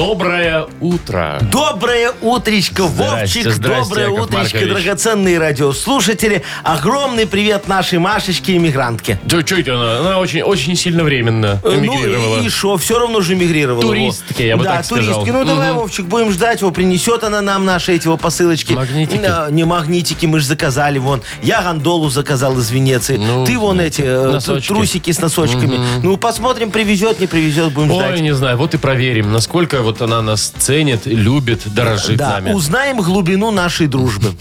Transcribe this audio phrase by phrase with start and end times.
[0.00, 1.38] Доброе утро.
[1.52, 3.52] Доброе утречко, Вовчик.
[3.52, 4.68] здрасте, Доброе Яков утречко, Маркович.
[4.72, 6.42] драгоценные радиослушатели.
[6.64, 9.20] Огромный привет нашей Машечке иммигрантке.
[9.24, 9.98] Да что это она?
[9.98, 12.38] Она очень, очень сильно временно эмигрировала.
[12.38, 13.82] Ну и что, все равно же эмигрировала.
[13.82, 15.04] Туристки, я бы да, так сказал.
[15.04, 15.30] туристки.
[15.32, 15.72] Ну давай.
[15.74, 16.70] Вовчик, будем ждать его.
[16.70, 18.72] Принесет она нам наши эти вот посылочки.
[18.72, 19.20] Магнитики?
[19.20, 20.96] Да, не магнитики, мы же заказали.
[20.98, 23.18] Вон, я гондолу заказал из Венеции.
[23.18, 24.68] Ну, Ты вон эти э, носочки.
[24.68, 25.78] трусики с носочками.
[26.02, 28.20] Ну, посмотрим, привезет, не привезет, будем Ой, ждать.
[28.20, 32.52] не знаю, вот и проверим, насколько вот она нас ценит, любит, дорожит Да, нами.
[32.52, 34.34] узнаем глубину нашей дружбы.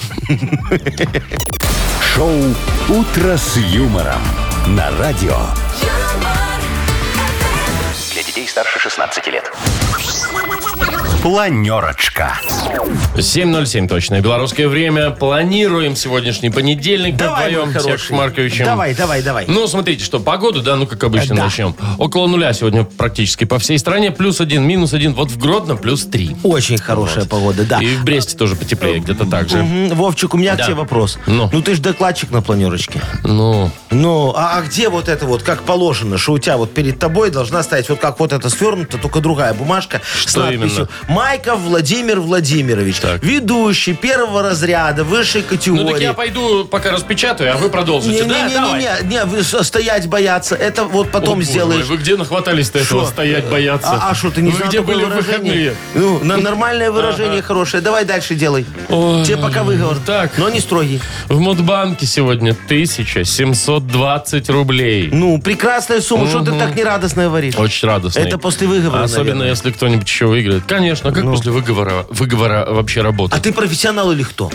[2.16, 2.40] Шоу
[2.90, 4.22] «Утро с юмором»
[4.68, 5.38] на радио.
[8.14, 9.52] Для детей старше 16 лет.
[11.22, 12.40] Планерочка.
[13.18, 15.10] 7.07 точное белорусское время.
[15.10, 18.16] Планируем сегодняшний понедельник Давай, вдвоем мой с хороший.
[18.16, 18.64] Марковичем.
[18.66, 19.46] Давай, давай, давай.
[19.50, 21.44] Ну, смотрите, что погоду, да, ну, как обычно, Да.
[21.44, 21.76] начнем.
[21.98, 24.12] Около нуля сегодня практически по всей стране.
[24.12, 25.14] Плюс один, минус один.
[25.14, 26.38] Вот в Гродно плюс три.
[26.44, 27.80] Очень хорошая погода, да.
[27.80, 29.62] И в Бресте тоже потеплее, где-то так же.
[29.92, 30.64] Вовчик, у меня Да.
[30.64, 31.20] к тебе вопрос.
[31.28, 31.50] Ну.
[31.62, 33.02] ты же докладчик на планерочке.
[33.26, 36.98] Ну, Ну, а, а где вот это вот, как положено, что у тебя вот перед
[36.98, 41.09] тобой должна стоять вот как вот это свернуто, только другая бумажка с Что надписью именно?
[41.10, 43.24] «Майков Владимир Владимирович, Так.
[43.24, 45.92] ведущий первого разряда высшей ну категории».
[45.94, 48.24] так я пойду пока распечатаю, а вы продолжите.
[48.24, 48.80] да, давай.
[48.82, 51.88] Не-не-не, не, вы с- стоять бояться, это вот потом боже сделаешь.
[51.88, 53.10] мой, Вы где нахватались-то этого Шо?
[53.12, 53.90] стоять, бояться?
[54.02, 55.40] А что, ты не Вы знал где такое были в выражение?
[55.42, 55.76] выходные?
[55.96, 57.82] Ну, на- нормальное выражение хорошее.
[57.82, 58.66] Давай дальше делай.
[58.90, 59.98] Ой, Тебе пока выговор.
[60.06, 60.38] так.
[60.38, 61.02] Но не строгий.
[61.28, 65.10] В Мудбанке сегодня 1720 рублей.
[65.12, 66.28] Ну, прекрасная сумма.
[66.28, 67.56] Что ты так нерадостно говоришь?
[67.58, 68.20] Очень радостно.
[68.20, 69.50] Это после выговора, Особенно, наверное.
[69.50, 70.64] если кто-нибудь еще выиграет.
[71.04, 73.42] Конечно, как после выговора, выговора вообще А работать?
[73.42, 74.52] ты профессионал или кто?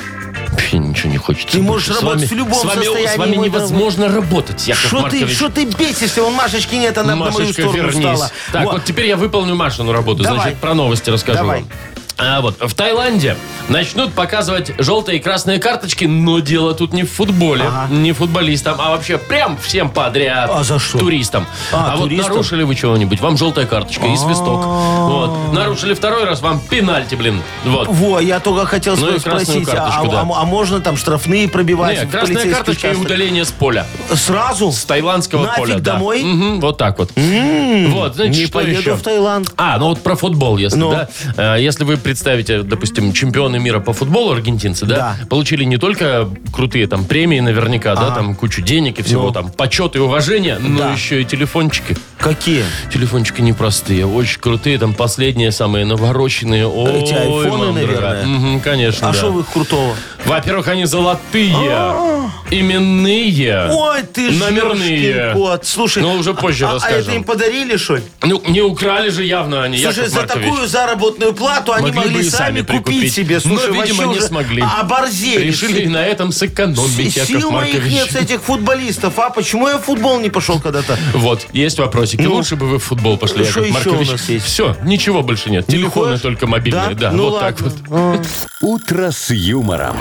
[0.51, 1.53] Вообще ничего не хочется.
[1.57, 1.87] Ты можешь.
[1.95, 5.03] С работать в любом с вами, состоянии, С вами мой невозможно работать, Яков Что ты,
[5.03, 5.37] Маркович.
[5.37, 6.23] что ты бесишься?
[6.23, 8.17] Вон Машечки нет, она на мою Машечка, сторону вернись.
[8.19, 8.31] стала.
[8.53, 8.73] Так, Во.
[8.73, 10.23] вот теперь я выполню Машину работу.
[10.23, 10.41] Давай.
[10.41, 11.61] Значит, про новости расскажу Давай.
[11.63, 11.69] вам.
[12.17, 13.37] А вот в Таиланде
[13.69, 18.91] начнут показывать желтые и красные карточки, но дело тут не в футболе, не футболистам, а
[18.91, 20.49] вообще прям всем подряд.
[20.53, 20.99] А за что?
[20.99, 21.47] Туристам.
[21.73, 22.31] А, вот туристам?
[22.33, 24.65] нарушили вы чего-нибудь, вам желтая карточка и свисток.
[24.65, 25.53] Вот.
[25.53, 27.43] Нарушили второй раз, вам пенальти, блин.
[27.65, 27.89] Вот.
[27.89, 30.21] Во, я только хотел Ну спросить, красную а, карточку, а- да.
[30.21, 31.99] а- а можно там штрафные пробивать?
[31.99, 33.87] Не, в красная карточка и удаление с поля.
[34.15, 34.71] Сразу?
[34.71, 35.93] С таиландского Нафиг поля, да.
[35.95, 36.23] домой?
[36.23, 37.11] Мгм, вот так вот.
[37.17, 38.95] Вот, значит, Не что поеду еще?
[38.95, 39.53] в Таиланд.
[39.57, 40.93] А, ну вот про футбол, если, Ну.
[41.37, 41.57] да.
[41.57, 45.27] Если вы представите, допустим, чемпионы мира по футболу аргентинцы, да, Да.
[45.27, 49.33] получили не только крутые там премии наверняка, да, там кучу денег и всего Ну.
[49.33, 50.93] там, почет и уважение, но Да.
[50.93, 51.97] еще и телефончики.
[52.19, 52.63] Какие?
[52.93, 56.67] Телефончики непростые, очень крутые, там последние самые навороченные.
[56.67, 58.01] Ой, Эти айфоны, мам дорогая.
[58.01, 58.25] наверное?
[58.27, 59.19] Мгм, конечно, А да.
[59.19, 59.95] что вы их крутого?
[60.27, 61.53] Во-первых, они золотые,
[62.51, 65.09] именные, Ой, ты ж номерные.
[65.09, 65.67] ёшкин кот.
[65.67, 67.01] Слушай, Ну, уже позже а, а расскажем.
[67.03, 68.03] это им подарили, что ли?
[68.23, 70.45] Ну, не украли же явно они, Слушай, Яков за Маркович.
[70.49, 73.13] такую заработную плату они Могли бы могли и сами сами купить прикупить.
[73.15, 73.35] себе.
[73.37, 74.65] Но, Слушай, видимо, вообще не уже смогли.
[74.81, 75.47] Оборзели.
[75.47, 77.93] Решили на этом сэкономить, Яков Сил моих Маркович.
[77.93, 79.19] нет с этих футболистов.
[79.19, 80.99] А почему я в футбол не пошел когда-то?
[81.13, 82.23] Вот, есть вопросики.
[82.23, 84.09] Ну, Лучше бы вы в футбол пошли, что Яков еще Маркович.
[84.09, 84.45] у нас есть?
[84.47, 85.69] Все, ничего больше нет.
[85.69, 86.21] Не Телефоны ходишь?
[86.23, 87.11] только мобильные, да.
[87.11, 87.79] Ну вот так ладно.
[87.89, 88.27] вот.
[88.61, 89.97] «Утро с юмором».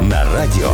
[0.00, 0.70] На радио.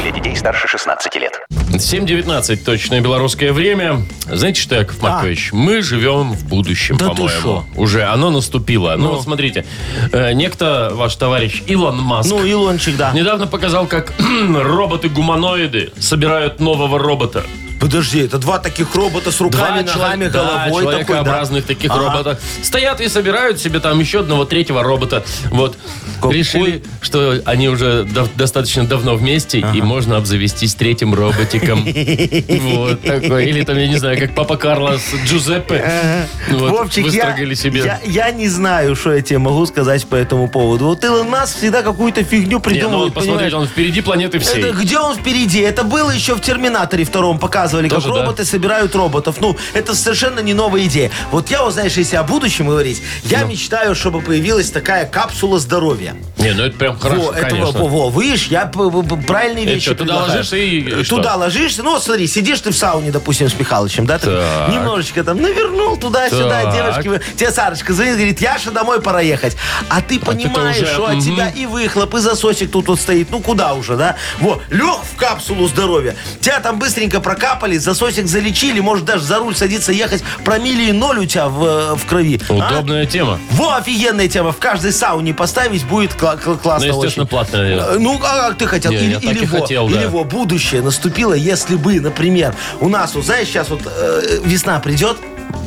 [0.00, 1.40] Для детей старше 16 лет.
[1.70, 4.02] 7.19 точное белорусское время.
[4.26, 7.40] Знаете что, Яков Маркович, мы живем в будущем, Да ты по-моему.
[7.40, 7.64] шо?
[7.76, 8.94] Уже оно наступило.
[8.96, 9.64] Ну, вот смотрите,
[10.12, 13.12] э, некто, ваш товарищ Илон Маск, Ну, Илончик, да.
[13.12, 17.44] недавно показал, как роботы-гуманоиды собирают нового робота.
[17.80, 20.68] Подожди, это два таких робота с руками, Два ногами, чело- да, головой.
[20.68, 20.90] такой, да?
[21.04, 22.00] человекообразных таких Ага.
[22.02, 22.38] роботов.
[22.62, 25.24] Стоят и собирают себе там еще одного третьего робота.
[25.50, 25.76] Вот.
[26.16, 26.34] Какой?
[26.36, 31.84] Решили, что они уже дав- достаточно давно вместе, и можно обзавестись третьим роботиком.
[32.78, 33.46] Вот такой.
[33.46, 36.26] Или там, я не знаю, как папа Карло с Джузеппе.
[36.50, 37.80] Вот, Вовчик, я, выстрогали себе.
[37.80, 40.86] я, я не знаю, что я тебе могу сказать по этому поводу.
[40.86, 43.54] Вот Илон Маск всегда какую-то фигню Не, ну придумывает, вот посмотрите, понимаешь?
[43.54, 44.62] он впереди планеты всей.
[44.62, 45.60] Это где он впереди?
[45.60, 47.38] Это было еще в «Терминаторе» втором.
[47.68, 48.20] Показывали, Тоже, как да?
[48.22, 49.36] роботы собирают роботов.
[49.40, 51.10] Ну, это совершенно не новая идея.
[51.30, 53.48] Вот я, вот, знаешь, если о будущем говорить, я Ну.
[53.48, 56.16] мечтаю, чтобы появилась такая капсула здоровья.
[56.38, 57.78] Не, ну это прям хорошо, во, это, конечно.
[57.78, 60.32] во, во, видишь, я п- п- п- правильные Это вещи что, туда предлагаю.
[60.36, 61.16] ложишься и что?
[61.16, 64.68] Туда ложишься, ну вот смотри, сидишь ты в сауне, допустим, с Михалычем, да, ты Так.
[64.72, 66.74] немножечко там навернул туда-сюда, Так.
[66.74, 69.56] девочки, вы- тебе Сарочка звонит, говорит, Яша, домой пора ехать.
[69.88, 71.20] А ты понимаешь, уже, что от мгм.
[71.22, 74.16] тебя и выхлоп, и засосик тут вот стоит, ну куда уже, да?
[74.40, 77.20] Вот, лег в капсулу здоровья, тебя там быстренько
[77.58, 81.64] накапали, засосик залечили, может даже за руль садиться ехать, промили и ноль у тебя в,
[81.64, 82.40] э, в крови.
[82.48, 82.52] А?
[82.52, 83.38] Удобная тема.
[83.50, 84.52] Во, офигенная тема.
[84.52, 87.30] В каждой сауне поставить будет кла- кла- классно Ну, естественно, очень.
[87.52, 87.84] наверное.
[87.94, 88.92] Э, Ну, а как ты хотел?
[88.92, 89.96] Не, или, я так или и во, хотел, да.
[90.00, 94.78] или во, будущее наступило, если бы, например, у нас, вот знаешь, сейчас вот э, весна
[94.78, 95.16] придет,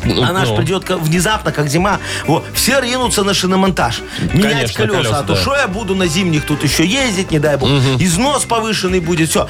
[0.04, 0.58] она же ну.
[0.58, 2.00] придет ка- внезапно, как зима.
[2.26, 4.02] Вот, все ринутся на шиномонтаж.
[4.34, 5.20] Менять Конечно, колеса.
[5.20, 7.70] а то колеса, что я буду на зимних тут еще ездить, не дай бог.
[8.00, 9.48] Износ повышенный будет, все.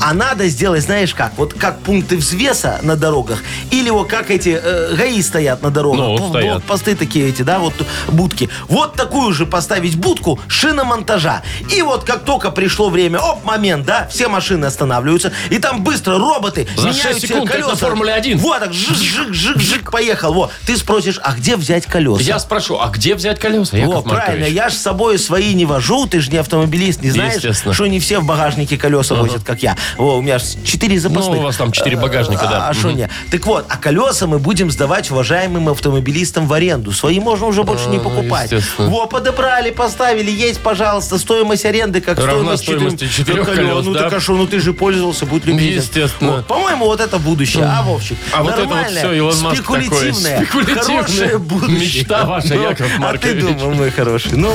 [0.00, 4.58] А надо сделать, знаешь как, вот как пункты взвеса на дорогах, или вот как эти
[4.62, 6.18] э, ГАИ стоят на дорогах.
[6.18, 6.64] Ну, стоят.
[6.64, 7.74] Посты такие эти, да, вот
[8.08, 8.48] будки.
[8.68, 11.42] Вот такую же поставить будку шиномонтажа.
[11.74, 16.18] И вот как только пришло время, оп, момент, да, все машины останавливаются, и там быстро
[16.18, 17.76] роботы За меняют 6 тебе секунд, как колеса.
[17.86, 18.36] Формуле-1.
[18.36, 20.32] Вот так, жик-жик-жик, поехал.
[20.32, 22.22] Вот, ты спросишь, а где взять колеса?
[22.22, 24.54] Я спрошу, а где взять колеса, Яков Во, правильно, Маркович?
[24.56, 27.74] я ж с собой свои не вожу, ты же не автомобилист, не знаешь, Естественно.
[27.74, 29.76] что не все в багажнике колеса возят, как я.
[29.98, 31.34] Во, у меня ж четыре запасных.
[31.36, 32.68] Ну, у вас там четыре багажника, да.
[32.68, 32.96] А что Мгм.
[32.96, 33.08] не?
[33.30, 36.92] Так вот, а колеса мы будем сдавать уважаемым автомобилистам в аренду.
[36.92, 38.50] Свои можно уже больше не А, покупать.
[38.50, 38.88] естественно.
[38.88, 43.68] Во, подобрали, поставили, есть, пожалуйста, стоимость аренды, как Равна стоимость стоимости четырем- четырех колес.
[43.70, 44.00] колес, Ну да?
[44.04, 45.78] так а что, ну ты же пользовался, будь любезен.
[45.80, 46.32] Естественно.
[46.36, 48.16] Вот, По-моему, вот это будущее, а, Вовчик?
[48.32, 49.56] А вот это вот Нормальное, всё, Илон Маск.
[49.82, 50.84] Спекулятивное, Спекулятивное.
[50.84, 51.78] хорошее будущее.
[52.02, 53.42] Мечта ваша, Ну, Яков А ты Маркович.
[53.44, 54.32] думал, мой хороший.
[54.32, 54.54] Ну,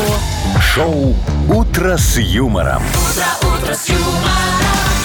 [0.73, 1.15] Шоу
[1.49, 2.83] «Утро с юмором».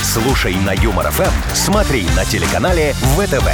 [0.03, 3.49] Слушай на Юмор ФМ, смотри на телеканале ВТВ.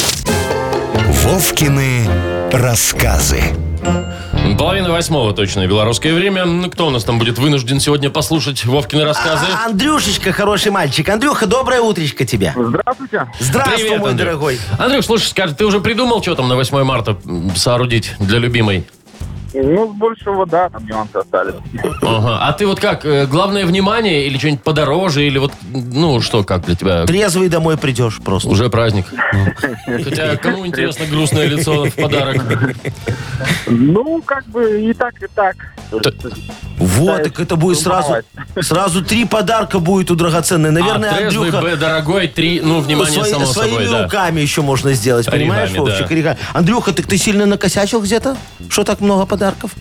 [1.25, 2.07] Вовкины
[2.53, 3.43] рассказы.
[4.59, 6.45] Половина восьмого точное белорусское время.
[6.45, 9.47] Ну, кто у нас там будет вынужден сегодня послушать Вовкины рассказы?
[9.53, 11.09] А, Андрюшечка, хороший мальчик.
[11.09, 12.55] Андрюха, доброе утречко тебе.
[12.57, 13.27] Здравствуйте.
[13.41, 14.27] Здравствуй, Привет, мой Андрюх.
[14.29, 14.59] дорогой.
[14.79, 17.17] Андрюх, слушай, скажи, ты уже придумал, что там на 8 марта
[17.57, 18.85] соорудить для любимой?
[19.55, 21.55] Ну, с большего, да, там нюансы остались.
[22.03, 22.39] Ага.
[22.41, 26.65] А ты вот как, э, главное внимание или что-нибудь подороже, или вот, ну, что, как
[26.65, 27.07] для тебя?
[27.07, 28.49] Трезвый домой придешь просто.
[28.49, 29.07] Уже праздник.
[29.87, 32.43] Хотя, кому интересно грустное лицо в подарок?
[33.67, 35.57] Ну, как бы и так, и так.
[36.95, 38.17] Вот, так это будет сразу,
[38.61, 40.71] сразу три подарка будет у драгоценной.
[40.71, 41.65] Наверное, а трезвый, Андрюха...
[41.65, 44.05] Б, дорогой, три, ну, внимание, свои- само своими собой, да.
[44.05, 46.09] руками еще можно сделать, понимаешь, Оригами, Вовчик?
[46.09, 46.15] да.
[46.15, 46.39] Оригами.
[46.53, 48.37] Андрюха, так ты сильно накосячил где-то?
[48.69, 49.73] Что так много подарков?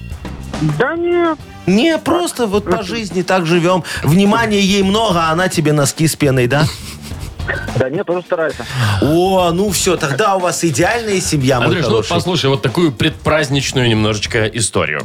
[0.79, 3.83] Да не, Не, просто вот по жизни так живем.
[4.03, 6.65] Внимания ей много, а она тебе носки с пеной, да?
[7.75, 8.65] да не, тоже старайся.
[9.01, 14.45] О, ну все, тогда у вас идеальная семья, Андрюш, ну послушай вот такую предпраздничную немножечко
[14.47, 15.03] историю.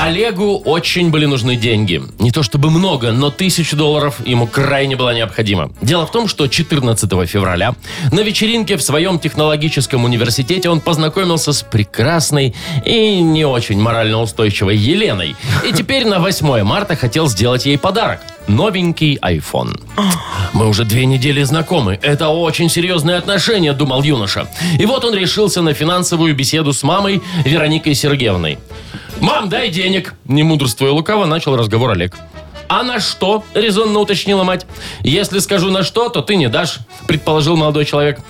[0.00, 2.00] Олегу очень были нужны деньги.
[2.20, 5.72] Не то чтобы много, но тысячу долларов ему крайне было необходимо.
[5.82, 7.74] Дело в том, что 14 февраля
[8.12, 12.54] на вечеринке в своем технологическом университете он познакомился с прекрасной
[12.86, 15.34] и не очень морально устойчивой Еленой.
[15.68, 18.20] И теперь на 8 марта хотел сделать ей подарок.
[18.46, 19.80] Новенький iPhone.
[20.52, 21.98] Мы уже две недели знакомы.
[22.02, 24.48] Это очень серьезные отношения, думал юноша.
[24.78, 28.58] И вот он решился на финансовую беседу с мамой Вероникой Сергеевной.
[29.20, 32.16] «Мам, дай денег!» Не мудрствуя лукаво, начал разговор Олег.
[32.68, 34.66] «А на что?»– резонно уточнила мать.
[35.02, 38.20] «Если скажу на что, то ты не дашь»,– предположил молодой человек.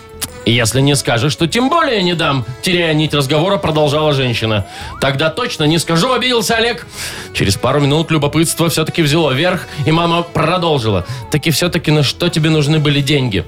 [0.46, 4.64] «Если не скажешь, то тем более не дам»,– теряя нить разговора, продолжала женщина.
[5.00, 6.86] «Тогда точно не скажу»,– обиделся Олег.
[7.34, 11.04] Через пару минут любопытство все-таки взяло верх, и мама продолжила.
[11.30, 13.44] «Таки все-таки на что тебе нужны были деньги?»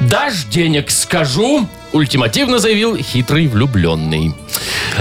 [0.00, 4.34] «Дашь денег, скажу»,– ультимативно заявил хитрый влюбленный.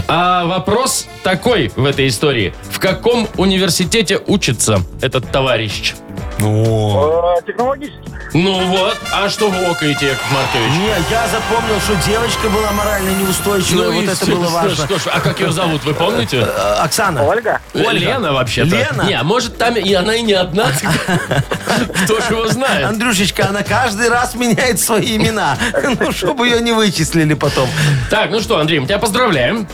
[0.08, 2.54] А вопрос такой в этой истории.
[2.64, 5.94] В каком университете учится этот товарищ?
[6.42, 7.36] О.
[7.38, 8.11] Э, Технологически.
[8.34, 10.72] Ну вот, а что вы окаете, Яков Маркович?
[10.80, 14.86] Не, я запомнил, что девочка была морально неустойчивая, вот и это что- было что- важно.
[14.86, 16.38] что ж, а как ее зовут, вы помните?
[16.48, 17.24] Э, Оксана.
[17.26, 17.60] Ольга.
[17.74, 17.92] Ольга.
[17.92, 18.74] Лена вообще-то.
[18.74, 19.04] Лена?
[19.04, 20.68] Не, а может там и она и не одна.
[22.06, 22.86] Кто ж его знает?
[22.86, 25.58] Андрюшечка, она каждый раз меняет свои имена.
[26.00, 27.68] Ну, чтобы ее не вычислили потом.
[28.10, 29.68] Так, ну что, Андрей, мы тебя поздравляем.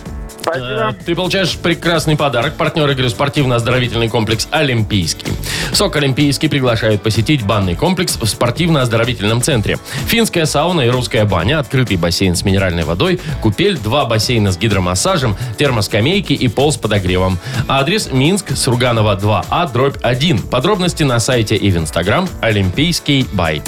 [0.47, 0.95] Спасибо.
[1.05, 2.55] Ты получаешь прекрасный подарок.
[2.55, 5.27] Партнер игры спортивно-оздоровительный комплекс «Олимпийский».
[5.73, 9.77] СОК «Олимпийский» приглашает посетить банный комплекс в спортивно-оздоровительном центре.
[10.05, 15.35] Финская сауна и русская баня, открытый бассейн с минеральной водой, купель, два бассейна с гидромассажем,
[15.57, 17.39] термоскамейки и пол с подогревом.
[17.67, 20.43] Адрес Минск, Сурганова 2А, дробь 1.
[20.43, 23.61] Подробности на сайте и в инстаграм «Олимпийский бай».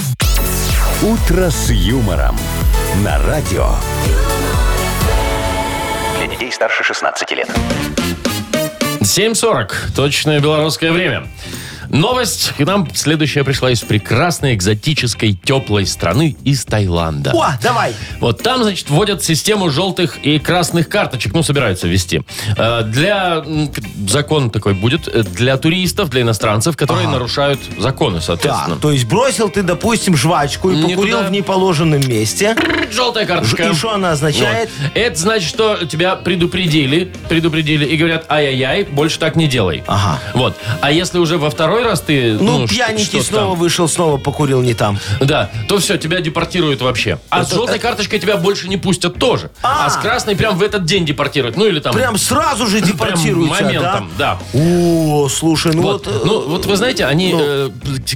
[1.01, 2.37] «Утро с юмором»
[3.03, 3.69] на радио.
[6.39, 7.49] Детей старше 16 лет.
[9.01, 9.93] 7.40.
[9.93, 11.27] Точное белорусское время.
[11.89, 17.31] Новость к нам следующая пришла из прекрасной, экзотической, теплой страны, из Таиланда.
[17.33, 17.93] О, давай.
[18.19, 22.21] Вот там, значит, вводят систему желтых и красных карточек, ну, собираются ввести.
[22.57, 28.21] Э, Для, м, к- закон такой будет, э, для туристов, для иностранцев, которые нарушают законы,
[28.21, 28.75] соответственно.
[28.75, 31.27] Так, то есть бросил ты, допустим, жвачку и Не покурил туда.
[31.29, 32.55] в неположенном месте.
[32.91, 33.63] Желтая карточка.
[33.63, 34.69] И что она означает?
[34.79, 34.91] Вот.
[34.95, 39.83] Это значит, что тебя предупредили, предупредили и говорят, ай-яй-яй, больше так не делай.
[39.87, 40.19] Ага.
[40.33, 40.55] Вот.
[40.81, 42.33] А если уже во второй раз ты...
[42.39, 44.99] Ну, ш- пьяненький снова там, вышел, снова покурил не там.
[45.19, 47.19] Да, то все, тебя депортируют вообще.
[47.29, 49.51] А с желтой карточкой тебя больше не пустят тоже.
[49.61, 49.89] А, А.
[49.89, 51.57] с красной прям в этот день депортируют.
[51.57, 51.93] Ну или там...
[51.93, 54.39] Прям сразу же прям депортируются, моментом, да.
[54.53, 54.59] да?
[54.59, 56.15] О, слушай, ну Вот, вот...
[56.15, 57.39] э, ну, вот вы знаете, они ну.
[57.41, 57.69] э,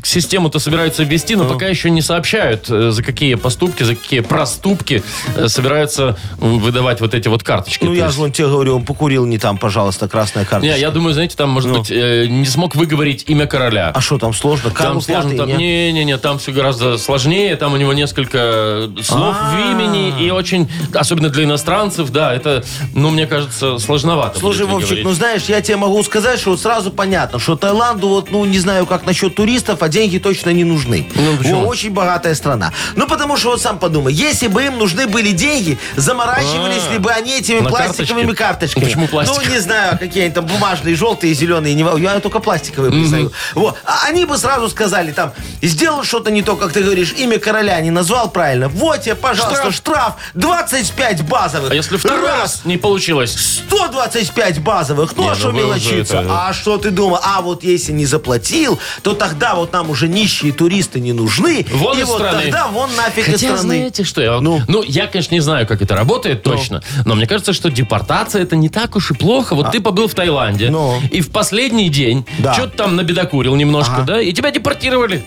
[0.04, 5.04] систему-то собираются ввести, но пока еще не сообщают, э, за какие поступки, за какие проступки
[5.36, 7.84] э, собираются выдавать вот эти вот карточки.
[7.86, 10.78] Ну, я же вон тебе говорю, он покурил не там, пожалуйста, красная Не, карточка.
[10.78, 11.80] я думаю, знаете, там, может Ну.
[11.80, 13.92] быть, э, не смог выговорить имя короля.
[13.94, 14.72] А что там сложно?
[14.72, 15.92] Там Карл сложно, Пятый, там, не?
[15.92, 19.72] не-не-не, там все гораздо сложнее, там у него несколько слов в А.
[19.72, 22.64] имени, и очень, особенно для иностранцев, да, это,
[22.96, 24.40] ну, мне кажется, сложновато.
[24.40, 28.32] Слушай, Вовчик, ну знаешь, я тебе могу сказать, что вот сразу понятно, что Таиланду, вот,
[28.32, 31.08] ну, не знаю, как насчет туристов, а деньги точно не нужны.
[31.14, 31.68] Ну, почему?
[31.68, 32.74] Очень богатая страна.
[32.96, 36.98] Ну, потому что, вот сам подумай, если бы им нужны были деньги, заморачивались А, ли
[36.98, 38.86] бы они этими пластиковыми карточками?
[38.86, 39.36] Почему пластик?
[39.36, 43.32] Ну, не знаю, какие они там бумажные, желтые, зеленые, не, я только пластиковые признаю.
[43.56, 43.78] Вот.
[43.86, 47.80] А они бы сразу сказали, там, сделал что-то не то, как ты говоришь, имя короля
[47.82, 48.70] не назвал правильно.
[48.70, 51.72] Вот тебе, пожалуйста, штраф, 25 базовых.
[51.72, 53.64] А если второй раз не получилось?
[53.68, 55.16] 125 базовых.
[55.16, 56.18] Ну, Не, а ну что уже мелочиться?
[56.18, 57.20] это- А что ты думал?
[57.24, 61.66] А вот если не заплатил, то тогда вот нам уже нищие туристы не нужны.
[61.72, 62.44] Вон и из вот страны.
[62.44, 63.62] тогда вон нафиг из Хотя, страны.
[63.62, 64.62] знаете что, я ну.
[64.68, 64.84] Ну.
[64.84, 68.70] я, конечно, не знаю, как это работает точно, но мне кажется, что депортация это не
[68.70, 69.56] так уж и плохо.
[69.56, 71.00] Вот ты побыл в Таиланде, Ну.
[71.12, 72.54] и в последний день Да.
[72.54, 72.96] что-то там
[73.34, 75.24] набедокурил немножко, да, и тебя депортировали.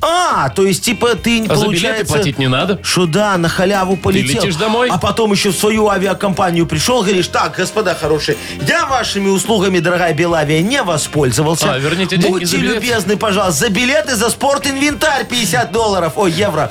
[0.00, 2.14] А, то есть, типа, ты, А за билеты получается...
[2.14, 2.78] платить не надо.
[2.82, 4.42] Что да, на халяву полетел.
[4.42, 4.88] летишь домой?
[4.90, 8.36] А потом еще в свою авиакомпанию пришел, говоришь, так, господа хорошие,
[8.66, 11.72] я вашими услугами, дорогая Белавия, не воспользовался.
[11.72, 12.74] А, верните деньги Будьте за билет.
[12.76, 16.70] любезны, пожалуйста, за билеты, за спорт-инвентарь 50 долларов, ой, евро.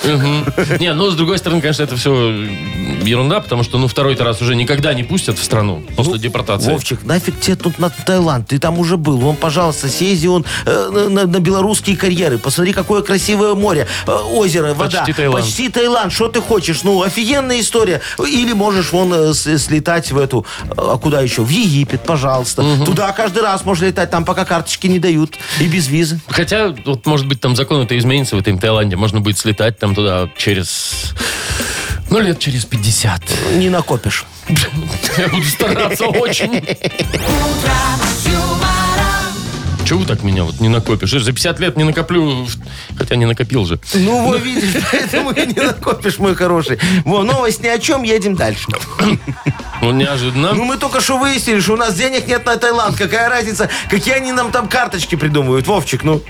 [0.79, 2.48] Не, ну, с другой стороны, конечно, это все
[3.03, 6.72] ерунда, потому что, ну, второй раз уже никогда не пустят в страну после депортации.
[6.72, 8.48] Вовчик, нафиг тебе тут на Таиланд?
[8.48, 9.17] Ты там уже был.
[9.17, 12.38] Вон, пожалуйста, съезди он э, на белорусские карьеры.
[12.38, 13.16] Посмотри, какое красивое
[13.55, 15.00] море, э, озеро, вода.
[15.00, 15.45] Почти Таиланд.
[15.45, 16.13] Почти Таиланд.
[16.13, 16.83] Что ты хочешь?
[16.83, 18.01] Ну, офигенная история.
[18.19, 20.45] Или можешь вон э, с- слетать в эту...
[20.65, 21.41] э, А куда еще?
[21.41, 22.63] В Египет, пожалуйста.
[22.86, 24.09] Туда каждый раз можно летать.
[24.09, 25.36] Там пока карточки не дают.
[25.59, 26.19] И без визы.
[26.27, 28.95] Хотя, вот, может быть, там законы-то изменятся в этом Таиланде.
[28.95, 31.13] Можно будет слетать там туда через...
[32.09, 33.21] Ну, лет через 50.
[33.55, 34.25] Не накопишь.
[35.17, 36.63] Я буду стараться очень.
[39.88, 41.12] Чего вы так меня вот не накопишь?
[41.12, 42.46] За 50 лет не накоплю,
[42.98, 43.79] хотя не накопил же.
[43.94, 46.77] Ну, вот видишь, поэтому и не накопишь, мой хороший.
[47.06, 48.67] Во, новость ни о чем, едем дальше.
[49.91, 50.53] Ну, неожиданно.
[50.53, 52.96] Ну, мы только что выяснили, что у нас денег нет на Таиланд.
[52.98, 56.22] Какая разница, какие они нам там карточки придумывают, Вовчик, ну.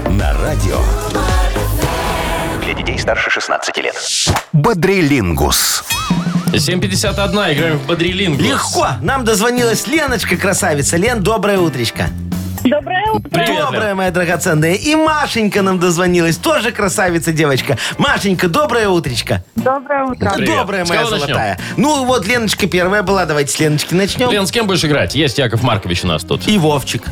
[0.09, 0.79] На радио
[3.03, 3.95] старше 16 лет.
[4.53, 5.83] «Бодрилингус».
[6.53, 8.41] 7.51, играем в Бодрилингус.
[8.45, 8.87] Легко.
[9.01, 10.95] Нам дозвонилась Леночка, красавица.
[10.95, 12.05] Лен, доброе утречко.
[12.63, 13.29] Доброе утро.
[13.29, 13.97] Привет, доброе, Лен.
[13.97, 14.75] моя драгоценная.
[14.75, 16.37] И Машенька нам дозвонилась.
[16.37, 17.77] Тоже красавица девочка.
[17.97, 19.43] Машенька, доброе утречко.
[19.57, 20.31] Доброе утро.
[20.35, 20.55] Привет.
[20.55, 21.27] Добрая С моя кого начнем?
[21.27, 21.59] золотая.
[21.75, 23.25] Ну, вот Леночка первая была.
[23.25, 24.31] Давайте с Леночки начнем.
[24.31, 25.13] Лен, с кем будешь играть?
[25.13, 26.47] Есть Яков Маркович у нас тут.
[26.47, 27.03] И Вовчик.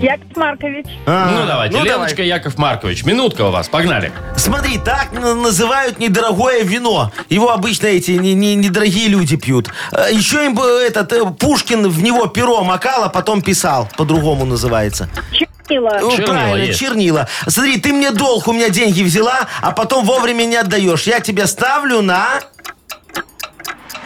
[0.00, 0.86] Яков Маркович.
[1.06, 1.76] А, Ну, давайте.
[1.76, 2.28] ну, Леночка, давай.
[2.28, 3.04] Яков Маркович.
[3.04, 3.68] Минутка у вас.
[3.68, 4.12] Погнали.
[4.36, 7.12] Смотри, так н- называют недорогое вино.
[7.28, 9.68] Его обычно эти не- не- недорогие люди пьют.
[9.92, 13.88] А Еще им бы этот э, Пушкин в него перо макал, а потом писал.
[13.96, 15.08] По-другому называется.
[15.32, 15.98] Чернила.
[16.00, 16.78] Ну, Чернила правильно, есть.
[16.80, 17.28] чернила.
[17.46, 21.02] Смотри, ты мне долг, у меня деньги взяла, а потом вовремя не отдаешь.
[21.02, 22.40] Я тебе ставлю на...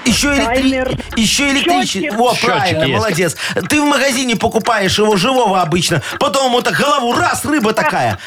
[0.04, 0.98] Еще, электри...
[1.16, 2.16] Еще электричество.
[2.16, 2.94] Во, Счетчик правильно, есть.
[2.94, 3.36] молодец.
[3.68, 8.18] Ты в магазине покупаешь его живого обычно, потом ему так голову раз, рыба такая.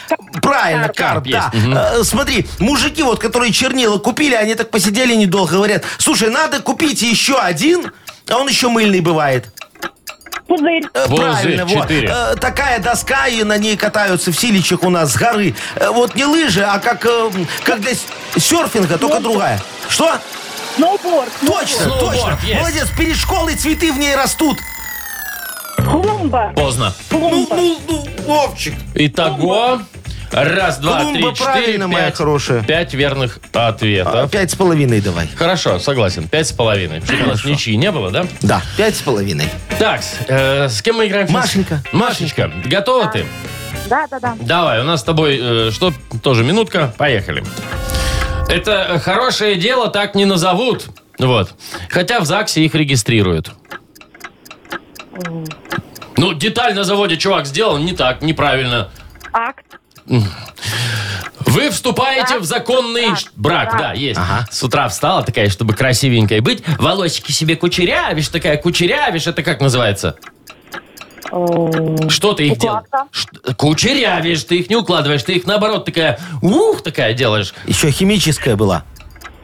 [0.41, 1.51] Правильно, карп, Карп да.
[1.53, 7.01] Э, Смотри, мужики вот, которые чернила купили, они так посидели недолго, говорят, слушай, надо купить
[7.01, 7.91] еще один,
[8.29, 9.45] а он еще мыльный бывает.
[10.47, 10.83] Пузырь.
[10.93, 11.81] Э, Пузырь, Правильно, вот.
[11.83, 12.09] четыре.
[12.09, 15.53] Э, Такая доска, и на ней катаются в Силичах у нас с горы.
[15.75, 17.29] Э, Вот не лыжи, а как, э,
[17.63, 17.91] как для
[18.37, 19.61] серфинга, только другая.
[19.89, 20.17] Что?
[20.77, 21.31] Сноуборд.
[21.45, 22.39] Точно, Сноуборд точно.
[22.47, 22.59] есть.
[22.59, 24.57] Молодец, перед школой цветы в ней растут.
[25.77, 26.53] Клумба.
[26.55, 26.93] Поздно.
[27.11, 27.55] Ну, Клумба.
[27.55, 28.73] ну, ну, Вовчик.
[28.95, 29.81] Итого,
[30.31, 32.15] раз, два, Клумба три, четыре, правильно, моя пять.
[32.15, 32.63] хорошая.
[32.63, 34.29] Пять верных А, ответов.
[34.31, 35.27] Пять с половиной давай.
[35.35, 36.27] Хорошо, согласен.
[36.27, 37.01] Пять с половиной.
[37.01, 38.25] Чтобы у нас ничьи не было, да?
[38.41, 39.49] Да, пять с половиной.
[39.79, 41.27] Так, э, с кем мы играем?
[41.27, 41.41] сейчас?
[41.41, 41.83] Машенька.
[41.91, 43.25] Машечка, готова ты?
[43.87, 44.35] Да, да, да.
[44.41, 47.43] Давай, у нас с тобой, э, что, тоже минутка, поехали.
[48.49, 50.85] Это хорошее дело так не назовут.
[51.19, 51.53] Вот.
[51.89, 53.51] Хотя в ЗАГСе их регистрируют.
[56.15, 58.89] Ну, деталь на заводе чувак сделал не так, неправильно.
[59.33, 59.65] Акт.
[61.39, 64.19] Вы вступаете в законный ш- брак, да, есть.
[64.51, 66.63] С утра встала такая, чтобы красивенькой быть.
[66.77, 69.27] Волосики себе кучерявишь, такая кучерявишь.
[69.27, 70.15] Это как называется?
[72.09, 72.85] Что ты их делаешь?
[73.57, 77.53] Кучерявишь, ты их не укладываешь, ты их наоборот такая, ух, такая делаешь.
[77.65, 78.83] Еще химическая была.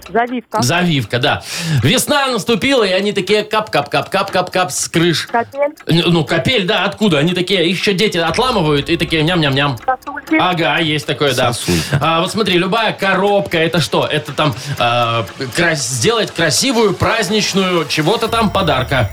[0.09, 0.61] Завивка.
[0.61, 1.43] Завивка, да.
[1.81, 5.27] Весна наступила, и они такие кап-кап-кап-кап-кап-кап с крыш.
[5.31, 5.73] Капель.
[5.87, 7.19] Н- Ну, капель, да, откуда?
[7.19, 9.77] Они такие, их еще дети отламывают и такие ням-ням-ням.
[9.77, 10.35] Сосульки.
[10.37, 11.53] Ага, есть такое, да.
[11.53, 11.99] Сосулька.
[12.01, 14.05] А, вот смотри, любая коробка, это что?
[14.05, 15.25] Это там а,
[15.55, 19.09] крас- сделать красивую праздничную чего-то там подарка.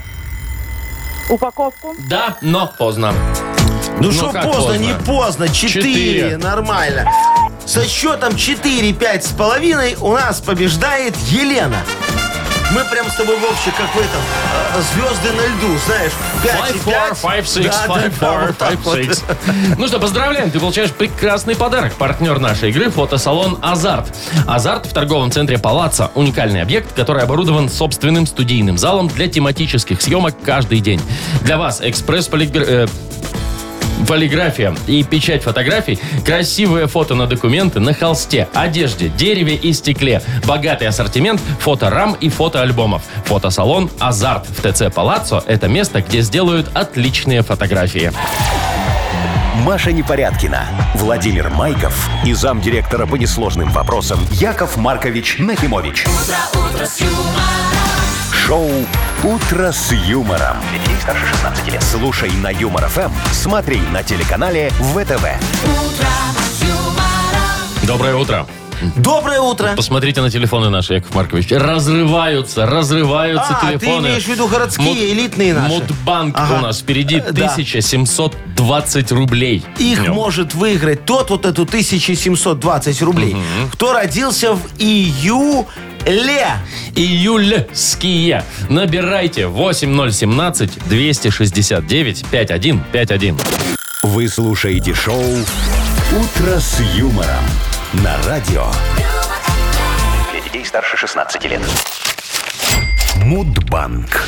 [1.31, 1.95] Упаковку.
[2.09, 3.13] Да, но поздно.
[4.01, 4.75] Ну Ну, что как поздно, поздно?
[4.83, 5.49] не поздно.
[5.49, 6.37] Четыре, Четыре.
[6.39, 7.11] нормально.
[7.67, 11.77] Со счетом 4-5 с половиной у нас побеждает Елена.
[12.73, 14.21] Мы прям с тобой, Вовчик, как в этом,
[14.77, 16.13] э, звезды на льду, знаешь.
[16.43, 17.19] 5 Five, и four, 5.
[17.19, 18.99] five, six, Да, да, five, да, four, вот так five, вот.
[18.99, 19.23] six.
[19.77, 21.95] Ну что, поздравляем, ты получаешь прекрасный подарок.
[21.95, 24.15] Партнер нашей игры– фотосалон «Азарт».
[24.47, 30.37] «Азарт» в торговом центре «Палаца»– уникальный объект, который оборудован собственным студийным залом для тематических съемок
[30.45, 31.01] каждый день.
[31.43, 32.89] Для вас экспресс-полиграфия
[34.07, 40.89] полиграфия и печать фотографий, красивые фото на документы на холсте, одежде, дереве и стекле, богатый
[40.89, 43.03] ассортимент фоторам и фотоальбомов.
[43.27, 48.13] Фотосалон «Азарт» в ТЦ «Палаццо»– это место, где сделают отличные фотографии.
[49.65, 56.07] Маша Непорядкина, Владимир Майков и замдиректора по несложным вопросам Яков Маркович Нахимович.
[58.51, 58.69] Шоу
[59.23, 60.57] Утро с юмором.
[60.73, 61.85] Для детей старше 16 лет.
[61.85, 65.25] Слушай на Юмор ФМ, смотри на телеканале ВТВ.
[67.87, 68.49] Доброе утро.
[68.97, 69.75] Доброе утро.
[69.77, 71.53] Посмотрите на телефоны наши, Яков Маркович.
[71.53, 74.07] Разрываются, разрываются А, ты телефоны.
[74.09, 75.69] имеешь в виду городские, Муд- элитные наши?
[75.75, 76.55] Мудбанк Ага.
[76.55, 77.47] у нас впереди Э, да.
[77.53, 79.65] 1720 рублей.
[79.79, 80.15] Их в нем.
[80.15, 83.37] может выиграть тот вот эту 1720 рублей,
[83.73, 85.67] кто родился в июле.
[86.95, 88.45] Июльские.
[88.69, 93.39] Набирайте 8017 269 5151.
[94.03, 97.45] Вы слушаете шоу Утро с юмором
[97.93, 98.67] на радио
[100.33, 101.61] Для детей старше 16 лет.
[103.17, 104.27] Мудбанк.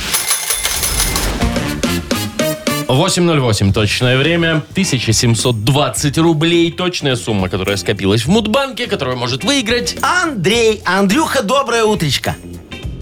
[2.93, 4.63] 8.08 точное время.
[4.73, 6.71] 1720 рублей.
[6.71, 9.97] Точная сумма, которая скопилась в Мудбанке, которую может выиграть.
[10.03, 12.37] Андрей, Андрюха, доброе утречко.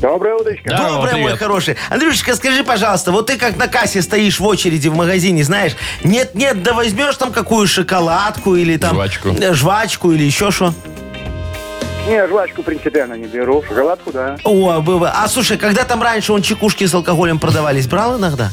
[0.00, 0.70] Доброе утречко.
[0.70, 1.38] Да, Доброе, мой привет.
[1.38, 1.76] хороший.
[1.90, 5.72] Андрюшечка, скажи, пожалуйста, вот ты как на кассе стоишь в очереди в магазине, знаешь,
[6.04, 8.94] нет-нет, да возьмешь там какую шоколадку или там...
[8.94, 9.34] Жвачку.
[9.52, 10.72] Жвачку или еще что?
[12.08, 13.62] Не, жвачку принципиально не беру.
[13.68, 14.36] Шоколадку, да.
[14.44, 15.12] О, было.
[15.14, 18.50] А слушай, когда там раньше он чекушки с алкоголем продавались, брал иногда?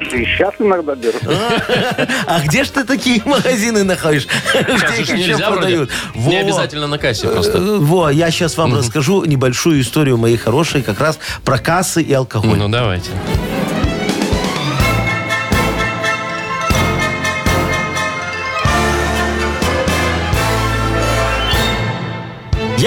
[0.00, 1.18] И сейчас иногда беру.
[2.26, 4.26] А где ж ты такие магазины находишь?
[4.54, 5.90] Где их еще продают?
[6.14, 7.58] Не обязательно на кассе просто.
[7.58, 12.12] Э, Во, я сейчас вам расскажу небольшую историю моей хорошей как раз про кассы и
[12.12, 12.58] алкоголь.
[12.58, 13.10] Ну, давайте.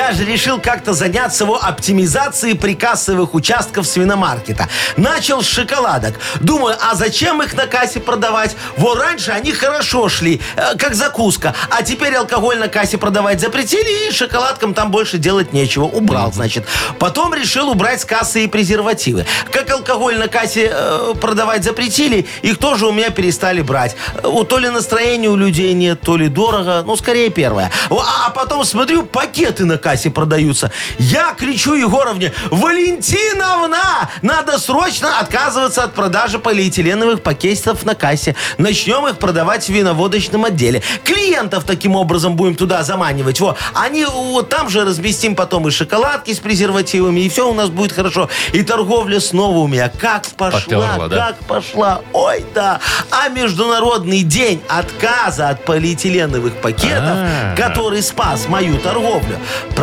[0.10, 4.67] Я же решил как-то заняться его оптимизацией прикассовых участков свиномаркета.
[4.98, 6.15] Начал с шоколадок.
[6.39, 8.56] Думаю, а зачем их на кассе продавать?
[8.76, 11.54] Во, раньше они хорошо шли, э, как закуска.
[11.69, 15.84] А теперь алкоголь на кассе продавать запретили, и шоколадкам там больше делать нечего.
[15.84, 16.65] Убрал, значит.
[16.98, 19.28] Потом решил убрать с кассы и презервативы.
[19.52, 23.95] Как алкоголь на кассе э, продавать запретили, их тоже у меня перестали брать.
[24.15, 26.82] Э, Вот то ли настроения у людей нет, то ли дорого.
[26.84, 27.69] Ну, скорее первое.
[27.89, 30.72] Во, А потом смотрю, пакеты на кассе продаются.
[30.98, 38.36] Я кричу Егоровне, Валентиновна, надо срочно отказываться от продажи полиэтиленовых пакетов на кассе.
[38.58, 40.82] Начнем их продавать в виноводочном отделе.
[41.04, 43.40] Клиентов таким образом будем туда заманивать.
[43.40, 43.56] Во.
[43.74, 47.92] Они вот там же разместим потом и шоколадки с презервативами, и все у нас будет
[47.92, 48.30] хорошо.
[48.54, 51.28] И торговля снова у меня как пошла, Поперла, да?
[51.28, 52.02] как пошла.
[52.14, 52.80] Ой, да.
[53.10, 57.56] А Международный день отказа от полиэтиленовых пакетов, А.
[57.58, 59.38] который спас мою торговлю,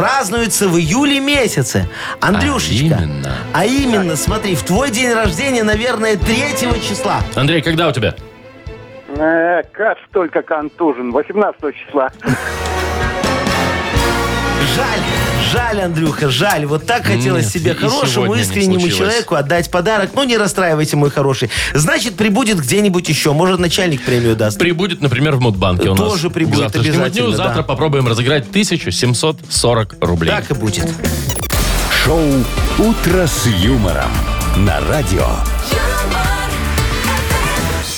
[0.07, 1.89] празднуется в июле месяце.
[2.21, 2.97] Андрюшечка.
[2.97, 3.33] А именно?
[3.53, 7.23] А именно, смотри, в твой день рождения, наверное, 3 числа.
[7.35, 8.15] Андрей, когда у тебя?
[9.09, 11.11] Э, как столько контужен?
[11.11, 12.11] 18 числа.
[14.75, 15.01] Жаль,
[15.53, 16.67] жаль, Андрюха, жаль.
[16.67, 18.99] Вот так хотелось Нет, себе и хорошему, сегодня не искреннему случилось.
[18.99, 20.11] человеку отдать подарок.
[20.15, 21.51] Ну, не расстраивайте, мой хороший.
[21.75, 23.33] Значит, прибудет где-нибудь еще.
[23.33, 24.59] Может, начальник премию даст.
[24.59, 25.99] Прибудет, например, в Мудбанке у нас.
[26.09, 27.37] Тоже прибудет к завтрашнему обязательно, дню.
[27.37, 27.45] да.
[27.45, 30.31] Завтра попробуем разыграть 1740 рублей.
[30.31, 30.89] Так и будет.
[32.05, 32.23] Шоу
[32.79, 34.11] «Утро с юмором»
[34.57, 35.27] на радио.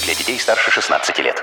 [0.05, 1.43] Для детей старше 16 лет.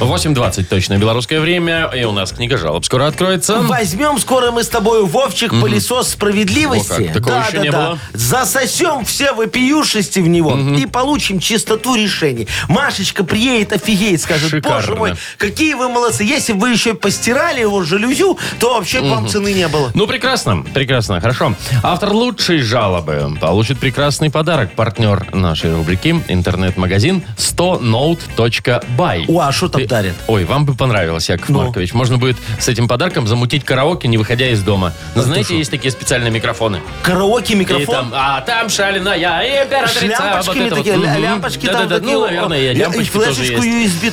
[0.00, 1.90] 8.20 точно белорусское время.
[1.94, 3.60] И у нас книга жалоб скоро откроется.
[3.60, 7.02] Возьмем скоро мы с тобой, Вовчик, пылесос справедливости.
[7.02, 7.98] О, как, такого еще не было.
[8.12, 12.48] Засосем все вопиюшести в него и получим чистоту решений.
[12.68, 14.78] Машечка приедет, офигеет, скажет, Шикарно.
[14.78, 16.24] боже мой, какие вы молодцы.
[16.24, 19.90] Если бы вы еще постирали его жалюзю, то вообще к вам цены не было.
[19.94, 21.54] Ну, прекрасно, прекрасно, хорошо.
[21.82, 24.72] Автор лучшей жалобы получит прекрасный подарок.
[24.72, 29.24] Партнер нашей рубрики интернет-магазин 100note.by.
[29.28, 30.14] О, а что там Дарят?
[30.26, 31.62] Ой, вам бы понравилось, Яков Ну.
[31.62, 31.92] Маркович.
[31.94, 34.92] Можно будет с этим подарком замутить караоке, не выходя из дома.
[35.14, 36.80] Но знаете, есть такие специальные микрофоны.
[37.02, 37.94] Караоке, микрофон.
[37.94, 39.98] там, а там шаленая императрица.
[39.98, 41.04] С лямпочками вот такие, вот.
[41.06, 41.22] ля- Мгм.
[41.22, 42.12] лямпочки там Да-да-да, такие.
[42.14, 43.62] Ну, о, наверное, и и лямпочки тоже есть.
[43.64, 44.10] USB.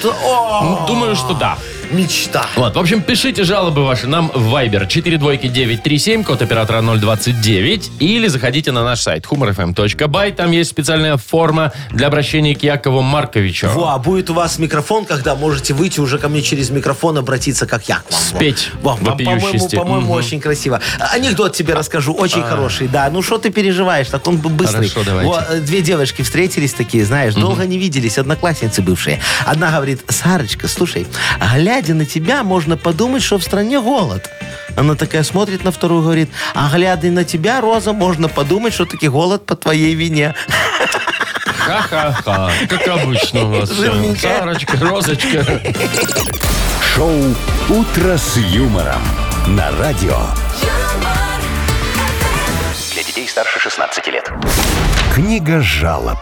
[0.87, 1.57] Думаю, что да.
[1.91, 2.45] Мечта.
[2.55, 8.71] Вот, в общем, пишите жалобы ваши нам в Viber 42937, код оператора 029, или заходите
[8.71, 13.67] на наш сайт humorfm.by, там есть специальная форма для обращения к Якову Марковичу.
[13.69, 17.65] Во, а будет у вас микрофон, когда можете выйти уже ко мне через микрофон, обратиться,
[17.65, 18.21] как я к вам.
[18.21, 20.11] Спеть Во, вам, по-моему, по-моему, Мгм.
[20.11, 20.79] очень красиво.
[20.99, 23.09] А, Анекдот тебе расскажу, очень хороший, да.
[23.11, 24.87] Ну, что ты переживаешь, так он быстрый.
[24.89, 25.29] Хорошо, давайте.
[25.29, 29.19] Во, э, две девушки встретились такие, знаешь, долго не виделись, одноклассницы бывшие.
[29.45, 31.05] Одна говорит, Сарочка, слушай,
[31.39, 34.29] а глядя на тебя, можно подумать, что в стране голод.
[34.77, 39.07] Она такая смотрит на вторую, говорит, а глядя на тебя, Роза, можно подумать, что таки
[39.07, 40.35] голод по твоей вине.
[41.57, 43.71] Ха-ха-ха, как обычно у вас.
[43.71, 44.39] Жирненькая.
[44.39, 45.61] Сарочка, Розочка.
[46.93, 47.35] Шоу
[47.69, 49.01] «Утро с юмором»
[49.47, 50.19] на радио.
[52.93, 54.31] Для детей старше 16 лет.
[55.15, 56.19] Книга жалоб.